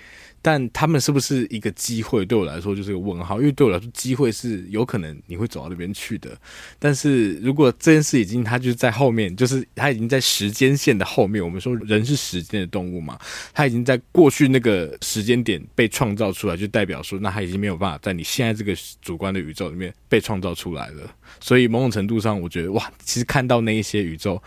[0.46, 2.24] 但他们是不是一个机会？
[2.24, 6.38] 对我来说就是个问号，因为对我来说，机会是有可能你会走到那边去的。
[6.78, 11.44] 但是如果这件事已经，它就是在后面，就是它已经在时间线的后面。
[11.44, 13.18] 我们说人是时间的动物嘛，
[13.56, 21.10] 它已经在过去那个时间点被创造出来，就代表说，那它已经没有办法在你现在这个主观的宇宙里面被创造出来了。
[21.40, 24.40] 所以某种程度上，我觉得哇，其实看到那一些宇宙。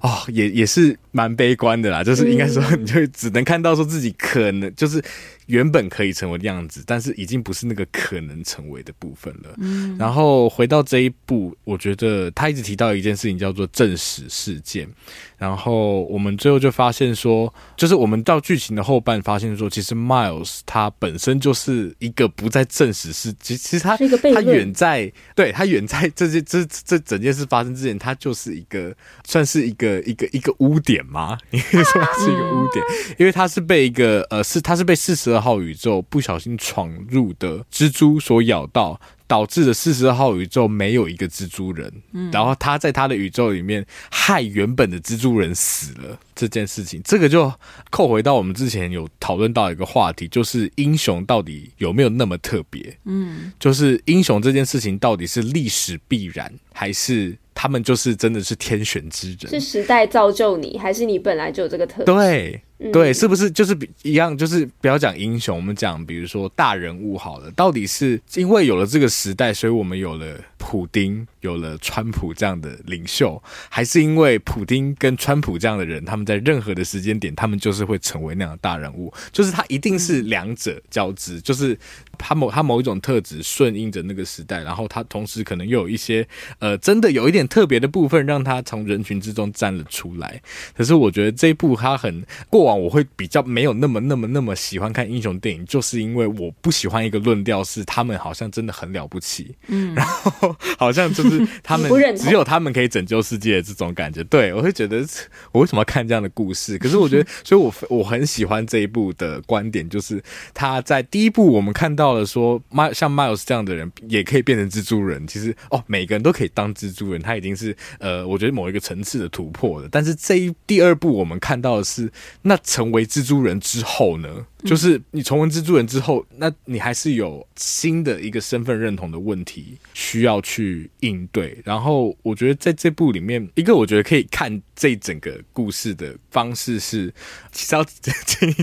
[0.00, 5.02] 哦，也也是蛮悲观的啦，就是应该说，你就只能看到说自己可能就是
[5.48, 9.54] 原本可以成为的样子，但是已经不是那个可能成为的部分了。
[9.58, 14.88] 嗯，然后回到这一步，我觉得他一直提到一件事情叫做证实事件。
[15.36, 31.38] 然后我们最后就发现说，就是我们到剧情的后半发现说，其实 Miles 他本身就是一个不在证实事，其其实他他远在对 他远在这些这这整件事发生之前，他就是一个算是一个一个一个污点吗？
[31.50, 32.84] 你可以说他是一个污点，
[33.16, 39.00] 因为他是被一个呃是他是被四十号宇宙不小心闯入的蜘蛛所咬到。
[39.28, 47.52] 导致的四十二号宇宙没有一个蜘蛛人，嗯，然后他在他的宇宙里面害原本的蜘蛛人死了这件事情，这个就
[47.90, 52.96] 扣回到我们之前有讨论到一个话题，就是英雄到底有没有那么特别？
[53.04, 59.50] 嗯，就是英雄这件事情到底是历史必然，还是他们就是真的是天选之人？
[59.50, 62.04] 是时代造就你，还是你本来就有这个特质？
[62.06, 62.62] 对。
[62.92, 64.36] 对，是不是就是比一样？
[64.38, 67.50] 就是不要讲英雄，我们讲比如说大人物好了。
[67.50, 79.12] 到底是因为有了这个时代，所以我们有了普丁，有了川普这样的领袖，还是因为普丁跟川普这样的人，他们在任何的时间点，他们就是会成为那样的大人物？
[79.30, 81.78] 就是他一定是两者交织，就是
[82.16, 86.26] 他某他某一种特质顺应着那个时代，然后他同时可能又有一些
[86.58, 90.40] 呃，真的有一点特别的部分，让他从人群之中站了出来。
[90.74, 92.78] 可是我觉得这一部他很过往。
[92.78, 101.27] 我会比较没有那么那么那么喜欢看英雄电影，就是因为我不喜欢一个论调是他们好像真的很了不起，嗯，然后好像就是
[101.62, 104.22] 他们只有他们可以拯救世界的这种感觉。
[104.24, 105.04] 对，我会觉得
[105.50, 106.78] 我为什么要看这样的故事？
[106.78, 110.22] 可是我觉得，所以我我很喜欢这一部的观点，就是
[110.54, 112.62] 他在第一部我们看到了说，
[112.94, 115.26] 像 Miles 这样的人也可以变成蜘蛛人。
[115.26, 119.88] 其实哦，每个人都可以当蜘蛛人，他已经是呃，我觉得某一个层次的突破了。
[119.90, 122.12] 但是这一第二部我们看到的是
[122.42, 122.56] 那。
[122.68, 124.28] 成为蜘蛛人之后呢？
[124.64, 131.56] 就是你重温蜘蛛人之后，那你还是有新的一个身份认同的问题需要去应对。
[131.64, 137.12] 然后我觉得在这部里面，一个我觉得可以看这整个故事的方式是，
[137.52, 137.84] 其实要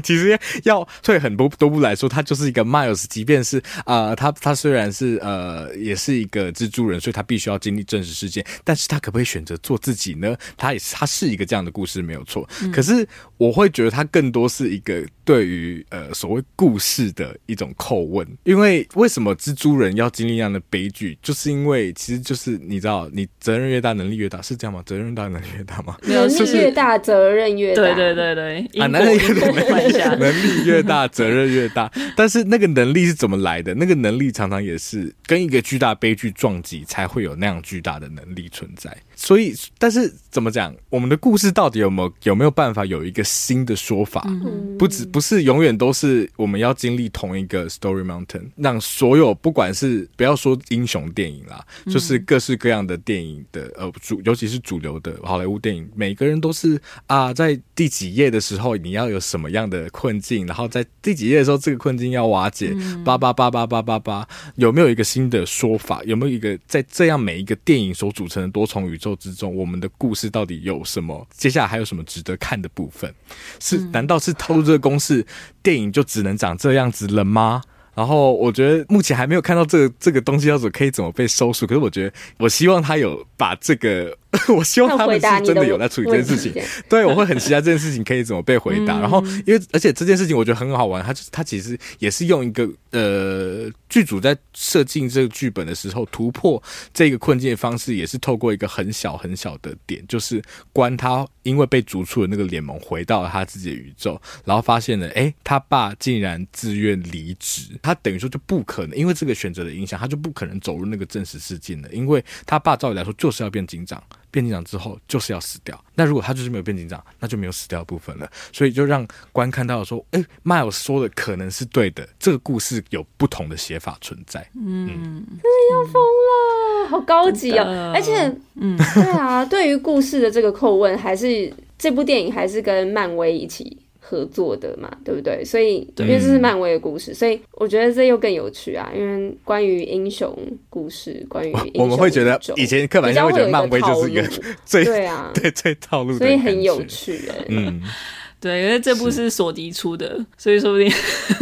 [0.01, 10.35] 其实要退很多多步来说，他就是一个 Miles，即便是啊、他他虽然是呃也是一个蜘蛛人，所以他必须要经历真实事件，但是他可不可以选择做自己呢？
[10.57, 12.47] 他也是他是一个这样的故事没有错。
[12.73, 21.17] 可是我会觉得他更多是一个对于呃，所谓故事的一种叩问，因为为什么蜘蛛人要经历那样的悲剧？
[21.21, 24.83] 就是因为其实就是你知道，你责任越大，能力越大，是这样吗？
[24.85, 25.97] 责任大，能力越大吗？
[26.03, 27.81] 能力越大，责任越大。
[27.81, 31.91] 对对对对，啊，能力越大，能力越大，责任越大。
[32.15, 33.73] 但是那个能力是怎么来的？
[33.73, 38.95] 那个能力常常也是跟一个巨大悲剧撞击，才会有那样巨大的能力存在。
[39.15, 40.75] 所以，但是怎么讲？
[40.89, 44.23] 我们的故事到底有没有有没有办法有一个新的说法？
[44.27, 66.03] 嗯、不只不是永远都是我们要经历同一个 story mountain，让所有不管是不要说英雄电影啦，嗯、就是各式各样的电影的呃主，尤其是主流的好莱坞电影，每个人都是啊，在第几页的时候你要有什么样的困境，然后在第几页的时候这个困境要瓦解，八八八八八八八，有没有一个新的说法？
[66.03, 69.04] 有没有一个在这样每一个电影所组成的多重宇宙？
[69.13, 71.27] 之中，我们的故事到底有什么？
[71.31, 73.13] 接下来还有什么值得看的部分？
[73.59, 75.27] 是难道是透露这个公式，
[75.61, 77.61] 电影就只能长这样子了吗？
[77.93, 81.67] 然后我觉得目前还没有看到这个这个东西要怎么可以怎么被收束。
[81.67, 84.17] 可是我觉得，我希望他有把这个。
[84.55, 88.99] 我希望他们是真的有在处理这件事情，对，我会很期待这件事情可以怎么被回答。
[88.99, 96.61] 然后，因为而且这件事情我觉得很好玩，他他其实也是用一个呃剧组在设计这个剧本的时候突破
[96.93, 100.41] 这个困境的方式，也是透过一个很小很小的点，就是
[100.73, 114.01] 关他因为被逐出了那个联盟，回到了他自己的宇宙，然后发现了，哎，他爸竟然自愿离职，他等于说就不可能因为这个选择的影响，他就不可能走入那个真实世界了，因为他爸照理来说就是要变警长。
[114.35, 118.29] 变警长之后就是要死掉，那如果他就是没有变警长，那就没有死掉的部分了。
[118.51, 124.45] 所以就让观看到说，哎、欸，Miles 说的可能是对的，这个故事有不同的写法存在。
[124.53, 127.93] 嗯，真的要疯了，好高级哦！
[127.95, 133.77] 而且，嗯， 对啊，对于故事的这个叩问，还是这部电影还是跟漫威一起。
[134.07, 135.43] 合作的嘛，对不对？
[135.43, 138.91] 所以因为这是漫威的故事，所以我觉得这又更有趣啊。
[138.95, 140.37] 因为关于英雄
[140.69, 144.23] 故事，关于我们会觉得以前刻板印象会觉得漫威就是一个
[144.63, 147.19] 最对啊，对最套路的，所以很有趣。
[147.47, 147.81] 嗯，
[148.39, 150.87] 对，因为这部是索尼出的，所以说不定。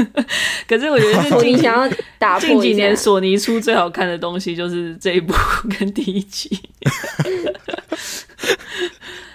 [0.66, 5.34] 可是我觉得是近想要打破近几年索尼出最好看的东西，就是这一部
[5.78, 6.58] 跟第一集。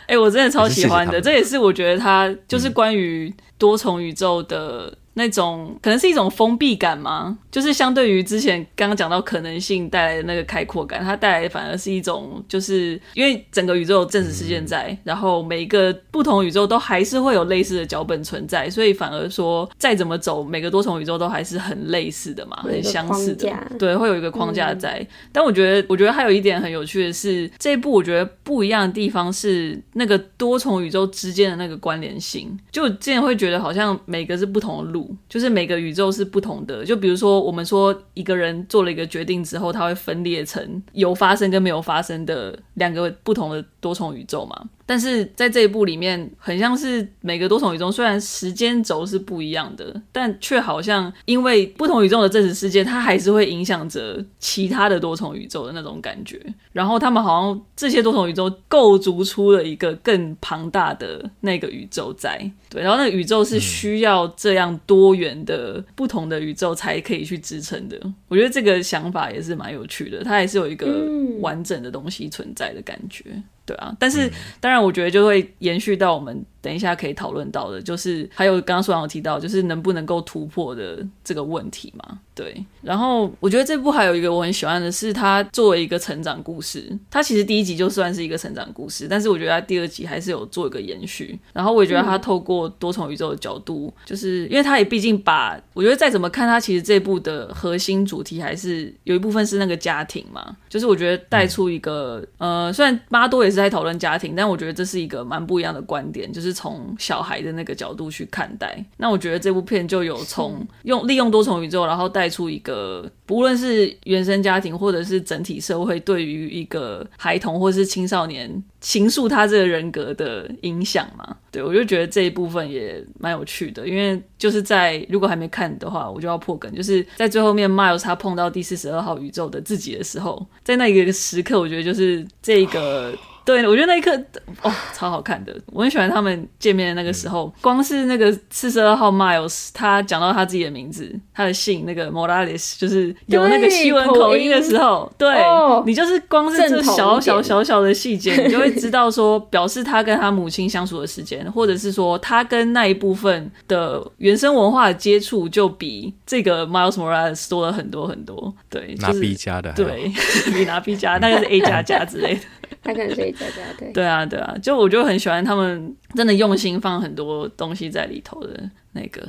[0.09, 4.93] 哎、欸，我真的超喜欢的，这也是我觉得他就是关于多重宇宙的。
[5.19, 7.37] 那种可能是一种封闭感吗？
[7.51, 24.99] 就是相对于之前刚刚讲到可能性带来的那个开阔感，它带来的反而是一种，就是因为整个宇宙有真实事件在，然后每一个不同宇宙都还是会有类似的脚本存在，所以反而说再怎么走，每个多重宇宙都还是很类似的嘛，很相似的，对，会有一个框架在。
[25.01, 35.08] 嗯、但我觉得，我觉得还有一点很有趣的是，这一部我觉得不一样的地方是那个多重宇宙之间的那个关联性，就我之前会觉得好像每个是不同的路。
[35.29, 36.85] 就是每个宇宙是不同的。
[36.85, 44.69] 就比如说，我们说一个人做了一个决定之后，他会分裂成有发生跟没有发生的两个不同的多重宇宙嘛。
[44.89, 56.41] 但是在这一部里面，很像是每个多重宇宙虽然时间轴是不一样的，但却好像因为不同宇宙的真实世界，它还是会影响着其他的多重宇宙的那种感觉。
[56.73, 62.51] 然后他们好像这些多重宇宙构筑出了一个更庞大的那个宇宙在。
[62.71, 68.01] 对，然后那个宇宙是需要这样多元的不同的宇宙才可以去支撑的。
[68.29, 71.07] 我觉得这个想法也是蛮有趣的，它还是有一个
[71.41, 73.25] 完整的东西存在的感觉。
[73.69, 76.43] 对啊，但是当然，我觉得就会延续到我们。
[76.69, 82.19] 等一下可以讨论到的，就是还有刚刚书长有提到，就是能不能够突破的这个问题嘛？
[82.35, 82.63] 对。
[82.83, 91.39] 然后我觉得这部还有一个我很喜欢的是，它作为一个成长故事，它其实第一集就算是一个成长故事，但是我觉得它第二集还是有做一个延续。
[91.55, 100.55] 然后我也觉得它透过多重宇宙的角度，嗯、就是因为它也毕竟把我觉得再怎么看，它其实这部的核心主题还是有一部分是那个家庭嘛。
[100.69, 106.58] 就是我觉得带出一个、嗯、呃，虽然妈多也是在讨论家庭，但我觉得这是一个蛮不一样的观点，就是。
[106.59, 118.51] 从小孩的那个角度去看待，那我觉得这部片就有从用利用多重宇宙，然后带出一个不论是原生家庭或者是整体社会对于一个孩童或是青少年
[118.81, 121.37] 情愫他这个人格的影响嘛。
[121.53, 133.15] 对，我就觉得这一部分也蛮有趣的，因为就是在如果还没看的话，我就要破梗，就是在最后面 Miles 他碰到第四十二号宇宙的自己的时候，在那一个时刻，我觉得就是这个。
[133.49, 134.15] 对，我觉得那一刻
[134.61, 135.57] 哦，超好看的。
[135.69, 158.55] 我很喜欢他们见面的那个时候，光是那个四十二号 Miles，他讲到他自己的名字，他的姓那个 Morales，就是有那个西文口音的时候，对，哦、你就是光是这小小小小的细节，你就会知道说，表示他跟他母亲相处的时间，或者是说他跟那一部分的原生文化的接触，就比这个 Miles Morales 多了很多很多。
[158.69, 160.13] 对，就是、拿 B 加的，对，
[160.53, 162.41] 比拿 B 加，那个是 A 加加之类的。
[162.83, 163.93] 他可能是一家家，对。
[163.93, 169.23] 对啊，对啊，就我就很喜欢他们真的用心放很多东西在里头的那个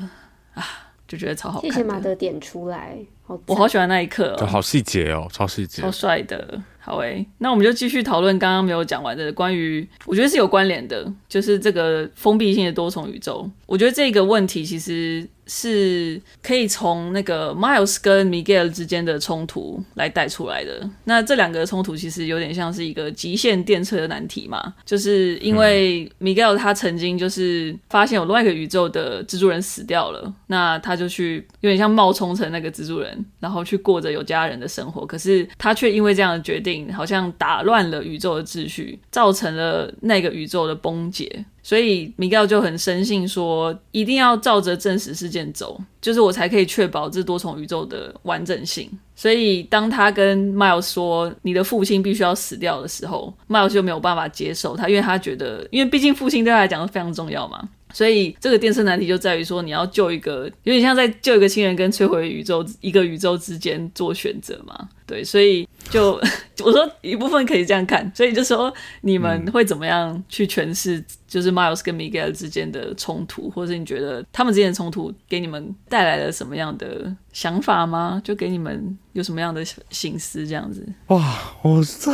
[0.53, 0.63] 啊，
[1.07, 1.69] 就觉得超好看。
[1.69, 2.97] 谢谢马德点出来，
[3.45, 6.61] 我好喜欢那一刻哦，好细节哦，超细节，超帅的。
[6.79, 13.49] 好诶、欸，那我们就继续讨论刚刚没有讲完的关于，我觉得是有关联的，就是这个封闭性的多重宇宙。
[13.65, 15.27] 我觉得这个问题其实。
[15.51, 20.87] 是可以从那个 Miles 跟 Miguel 之间的冲突来带出来的。
[21.05, 35.03] 那这两个冲突其实有点像是一个极限电车的难题嘛，就是因为 Miguel 他曾经就是发现有另外一个宇宙的蜘蛛人死掉了，那他就去有点像冒充成那个蜘蛛人，然后去过着有家人的生活。
[35.03, 41.45] 可是他却因为这样的决定，好像打乱了宇宙的秩序，造成了那个宇宙的崩解。
[41.61, 48.89] 所以米高就很深信说，一定要照着真实事件走，就是我才可以确保这多重宇宙的完整性。
[49.15, 57.69] 所以当他跟迈尔说你的父亲必须要死掉的时候迈尔就没有办法接受他，因为他觉得，因为毕竟父亲对他来讲是非常重要嘛。
[57.91, 64.87] 所以这个电车难题就在于说，你要救一个，有点像在救一个亲人跟摧毁宇宙一个宇宙之间做选择嘛。
[65.09, 66.21] 对，所以就
[66.63, 78.21] 我说一部分可以这样看，所以就说你们会怎么样去诠释，就是 Miles 跟 Miguel 之间的冲突，或者你觉得他们之间的冲突给你们带来了什么样的想法吗？
[78.23, 80.87] 就给你们有什么样的心思这样子？
[81.07, 82.11] 哇，我这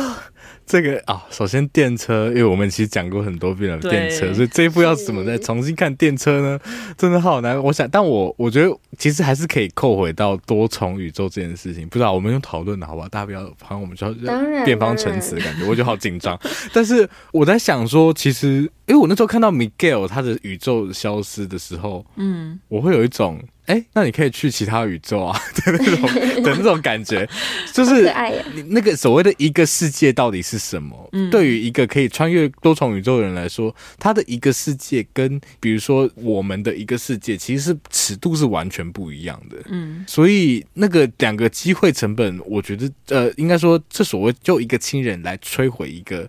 [0.64, 6.58] 这个啊，首先电车，因为我们其实讲过很多遍了电车，所以这一部要怎么再重新看电车呢？
[6.96, 7.62] 真的好难。
[7.62, 11.86] 我想，但我我觉得其实还是可以扣回到多重宇宙这件事情。
[11.88, 12.85] 不知道我们用讨论的。
[12.86, 16.38] 好吧，大家不要，好像我们就要辩方陈词的感觉，我就好紧张。
[16.72, 23.42] 但是我在想说，其实，因为我那时候看到 Miguel 他的宇宙消失的时候，嗯，我会有一种。
[23.66, 27.28] 哎、欸，那你可以去其他宇宙啊 的那种的那种 感觉，
[27.72, 28.12] 就是
[28.54, 31.08] 你那个所谓的一个世界到底是什么？
[31.12, 39.56] 嗯，对于一个可以穿越多重宇宙的人来说，他的一个世界跟比如说我们的一个世界，其实是尺度是完全不一样的。
[39.66, 46.28] 嗯，所以那个两个机会成本，我觉得呃，应该说这所谓就一个亲人来摧毁一个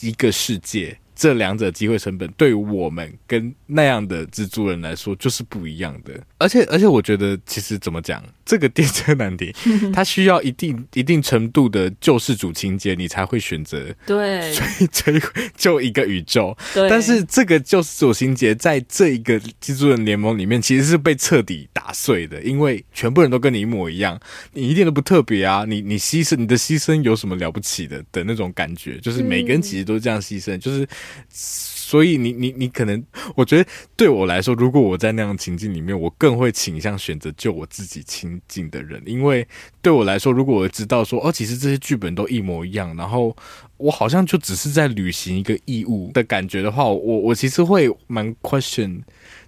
[0.00, 0.96] 一个世界。
[1.20, 9.54] 这两者机会成本对我们跟那样的蜘蛛人来说就是不一样的，而且而且我觉得其实怎么讲，这个电车难题，
[9.92, 16.56] 它需要一定一定程度的救世主情节，你才会选择对摧毁救一个宇宙。
[16.72, 24.18] 对，但是这个救世主情节在这一个蜘蛛人联盟里面其实是被彻底打碎的，因为全部人都跟你一模一样，
[24.54, 30.88] 你一点都不特别啊，你你牺牲你的牺牲有什么了不起的的那种感觉，就是每个人其实都是这样牺牲，就是。
[31.28, 33.04] 所以你你你可能，
[33.34, 39.44] 我觉得对我来说，如果我在那样情境里面，我更会倾向选择救我自己亲近的人，因为
[39.82, 43.36] 对我来说，如果我知道说哦，其实这些剧本都一模一样，然后
[43.76, 49.00] 我好像就只是在履行一个义务的感觉的话，我我其实会蛮 question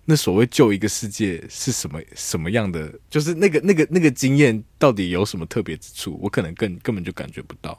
[0.05, 7.79] 那所谓救一个世界是什么什么样的，就是那个那个那个经验到底有什么特别之处，我可能更根本就感觉不到。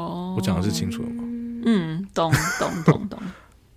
[0.00, 1.24] 哦，我讲的是清楚的吗？
[1.64, 2.30] 嗯，懂
[2.60, 3.18] 懂懂懂。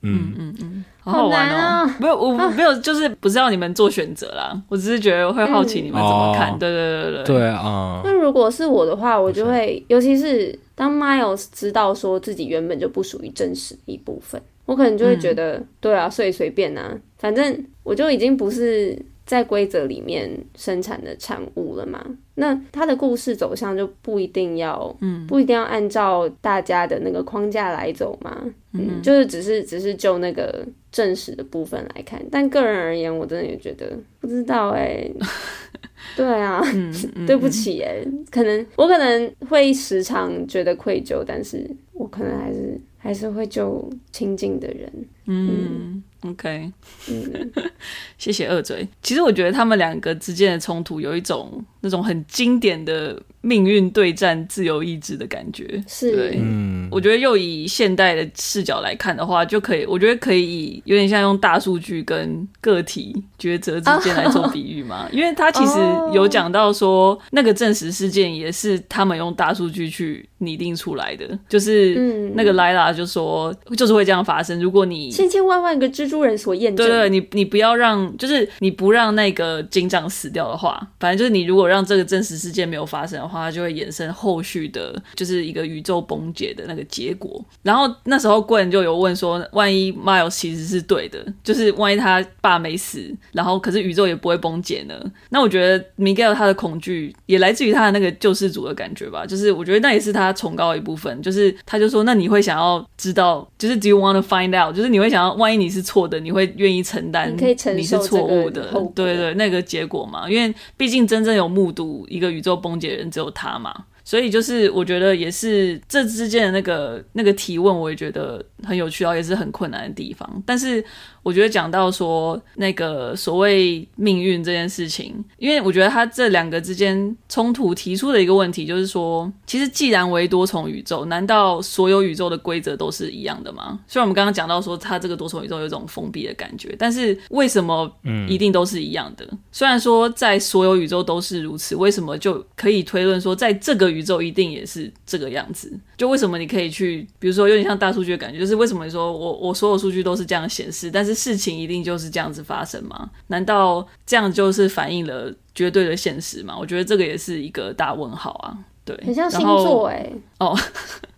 [0.01, 1.93] 嗯嗯 嗯，好好玩哦！
[1.99, 4.61] 没有，我没有，就是不是要你们做选择啦。
[4.69, 6.57] 我只是觉得我会好奇你们怎么看。
[6.57, 7.99] 对对对对对啊！
[8.05, 18.97] 那如果是我的话，我就会，尤其是当 Miles 知道说自己原本就不属于真实一部分，我可能就会觉得，对啊，所以随便啊，反正我就已经不是
[19.29, 20.27] 在规则里面
[20.57, 22.03] 生产的产物了嘛。
[22.33, 28.41] 那他的故事走向就不一定要，嗯，不一定要按照大家的那个框架来走嘛，
[28.73, 35.15] 嗯，嗯，就是只是只是就那个正史的部分来看，但个人而言，我真的也觉得不知道哎、欸，
[36.17, 44.91] 对啊，嗯 嗯、对不起哎、欸，可能我可能会时常觉得愧疚，但是我可能还是还是会救亲近的人，
[45.27, 46.03] 嗯。
[46.27, 46.69] OK，
[47.09, 47.51] 嗯，
[48.17, 48.85] 谢谢二嘴。
[49.01, 55.81] 其实我觉得他们两个之间的冲突有一种那种很经典的命运对战、自由意志的感觉。
[55.87, 65.03] 是，对，嗯，我觉得又以现代的视角来看的话，就可以，我觉得可以以有点像用大数据跟个体抉择之间来做比喻嘛。
[65.03, 65.13] Oh.
[65.13, 65.79] 因为他其实
[66.13, 71.95] 有讲到说，那个证实事件也是他们用大数据去拟定出来的，就是
[72.35, 74.59] 那个莱拉就说，就是会这样发生。
[74.61, 76.08] 如果你千千万万个之。
[76.09, 87.43] 诸人所验证，对对，你你不要让，就是你不让那个警长死掉的话，反正就是你如果让这个真实事件没有发生的话，它就会衍生后续的，就是一个宇宙崩解的那个结果。
[87.61, 94.95] 然后那时候贵人就有问说，万一 Miles 其实是对的，就是万一他爸没死，然后可是宇宙也不会崩解呢？
[95.29, 104.75] 那我觉得 Miguel 他的恐惧也来自于他的那个救世主的感觉吧，就是我觉得那也是他崇高的一部分，就是他就说，那你会想要知道，就是 Do you want to find out？
[104.75, 105.98] 就是你会想要，万一你是错。
[106.07, 107.35] 的你会愿意承担，
[107.75, 113.85] 你是错误的，对对，那个结果嘛，因为毕竟真正有目睹一个宇宙崩解的人只有他嘛。
[114.09, 120.27] 所以就是我觉得也是这之间的那个那个提问，我也觉得很有趣啊，也是很困难的地方。
[120.47, 120.83] 但是
[121.21, 133.79] 我觉得讲到说那个所谓命运这件事情，因为我觉得他这两个之间冲突提出的一个问题就是说，其实既然为多重宇宙，难道所有宇宙的规则都是一样的吗？
[133.85, 137.87] 虽然我们刚刚讲到说它这个多重宇宙有一种封闭的感觉，但是为什么
[138.27, 139.23] 一定都是一样的？
[139.29, 153.09] 嗯、虽然说在所有宇宙都是如此，为什么就可以推论说在这个宇宙一定也是这个样子，就为什么你可以去，比如说有点像大数据的感觉，就是为什么你说我我所有数据都是这样显示，但是事情一定就是这样子发生吗？
[153.27, 156.55] 难道这样就是反映了绝对的现实吗？
[156.57, 158.57] 我觉得这个也是一个大问号啊。
[158.95, 160.15] 对，很像星座哎、欸。
[160.39, 160.57] 哦，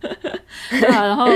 [0.00, 1.28] 对啊，然后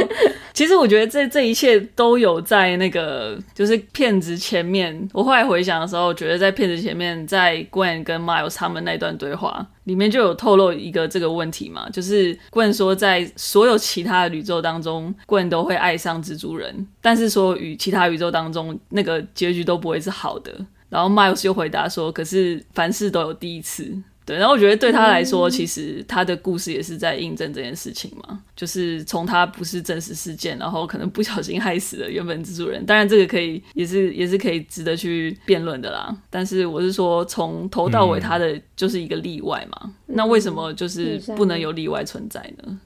[0.52, 5.08] 其实我觉得这这一切都有在那个就是骗子前面。
[5.12, 20.52] 我后来回想的时候，觉得在骗子前面，在 Gwen 跟 Miles 他们那段对话里面就有透露一个这个问题嘛，就是 Gwen 说在所有其他的宇宙当中，Gwen 都会爱上蜘蛛人，但是说与其他宇宙当中那个结局都不会是好的。
[20.88, 23.96] 然后 Miles 又回答说，可是凡事都有第一次。
[24.26, 36.12] 对，然后我觉得对他来说，其实他的故事也是在印证这件事情嘛，就是从他不是真实事件，然后可能不小心害死了原本蜘蛛人，当然这个可以也是也是可以值得去辩论的啦。
[36.28, 42.80] 但是我是说，从头到尾他的就是一个例外嘛，嗯、那为什么就是不能有例外存在呢？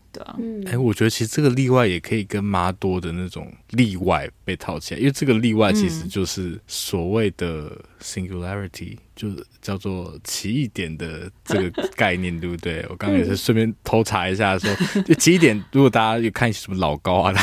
[0.66, 8.96] 哎、欸，我觉得其实这个例外也可以跟妈多的那种例外被套起来，因为这个例外其实就是所谓的 singularity。
[9.16, 12.82] 就是叫做奇异点的这个 概念，对不对？
[12.88, 17.42] 我刚刚也是顺便偷查一下说，说就奇异点，如果大家有看什么老高啊，那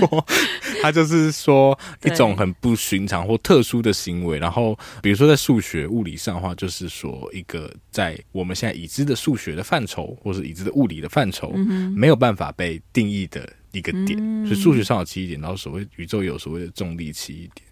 [0.00, 0.24] 个，
[0.82, 4.36] 他就是说一种很不寻常或特殊的行为。
[4.40, 11.52] 然后比如说在数学、物理上的话，就是说一个在我们现在已知的数学的范畴，或是已知的物理的范畴，
[11.96, 14.18] 没有办法被定义的一个点。
[14.46, 17.66] 所以数学上有奇异点，然后所谓宇宙有所谓的重力奇异点。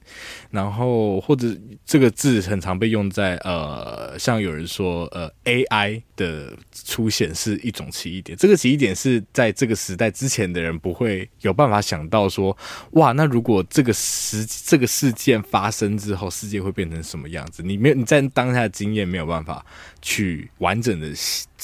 [0.51, 8.37] 然后或者这个字很常被用在呃，像有人说呃，AI 的出现是一种奇异点。
[8.37, 12.55] 这个奇异点是在这个时代之前的人不会有办法想到说，
[12.91, 17.63] 哇，那如果这个时这个事件发生之后，世界会变成什么样子？
[17.63, 19.65] 你没有你在当下的经验没有办法
[20.03, 21.15] 去完整的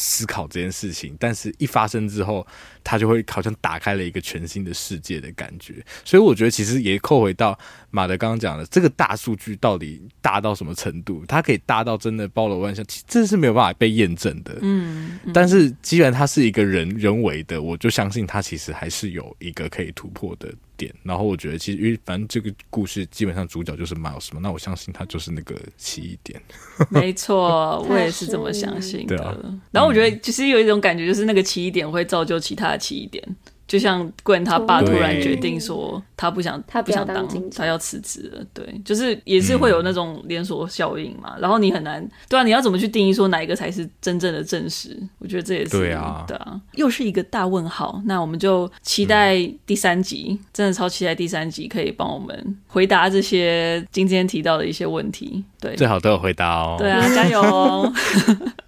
[0.00, 2.46] 思考这件事情，但是一发生之后，
[2.84, 5.84] 他就会好像打开了一个全新的世界的感觉。
[6.04, 7.58] 所以我觉得其实也扣回到
[7.90, 11.24] 马德刚刚讲的，这个大数据到底大到什么程度？
[11.26, 14.56] 它可以大到真的包罗万象，其实这是没有办法被验证的。
[14.62, 20.54] 嗯，嗯，但是既然它是一个人人为的，我就相信它其实还是有一个可以突破的。
[20.78, 26.40] 点，然后我觉得其实，因为反正这个故事基本上主角就是 Miles 嘛，那我相信他就是那个奇异点。
[26.88, 29.22] 没错，我也是这么相信的。
[29.22, 29.36] 啊、
[29.70, 33.22] 然后我觉得其实有一种感觉，就是那个奇异点会造就其他的奇异点。
[33.68, 41.36] 就像 Gwen 他爸突然决定说他不想他不想当他要辞职了，对，就是也是会有那种连锁效应嘛。
[41.38, 44.98] 然后你很难对啊，你要怎么去定义说哪一个才是真正的证实？
[45.18, 48.02] 我觉得这也是对啊，对啊，又是一个大问号。
[48.06, 55.44] 那我们就期待第三集，真的超期待第三集可以帮我们回答这些今天提到的一些问题。
[55.60, 56.76] 对，最好都有回答哦。
[56.78, 57.92] 对啊，加油哦！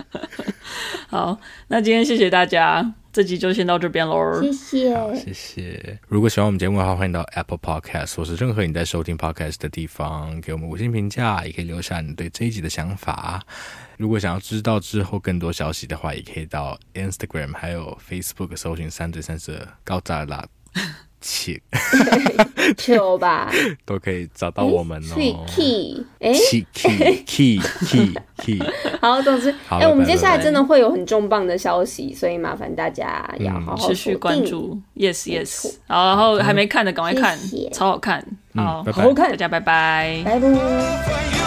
[1.09, 1.39] 好，
[1.69, 2.93] 那今天谢谢大家。
[3.13, 5.99] 这集就先到这边喽，谢谢，谢谢。
[6.07, 13.45] 如果喜欢我们节目的话，欢迎到 Apple Podcast 或是任何你在收听 Podcast 的地方给我们五星评价，也可以留下你对这一集的想法。
[13.97, 20.47] 如果想要知道之后更多消息的话，也可以到 Instagram 还有 Facebook 搜寻三嘴三舌高炸辣。
[21.21, 21.61] 切，
[22.77, 23.51] 球吧，
[23.85, 25.45] 都可以找到我们哦。
[25.47, 28.63] Key，哎，Key，Key，Key，Key。
[29.01, 34.79] 好，总之，哎，我们接下来真的会有很重磅的消息，所以麻烦大家要好好持续关注。
[34.97, 35.75] Yes，Yes。
[35.87, 37.39] 好，然后还没看的赶快看，
[37.73, 38.25] 超好看。
[38.55, 41.40] 好，好好看，大家拜拜，拜拜。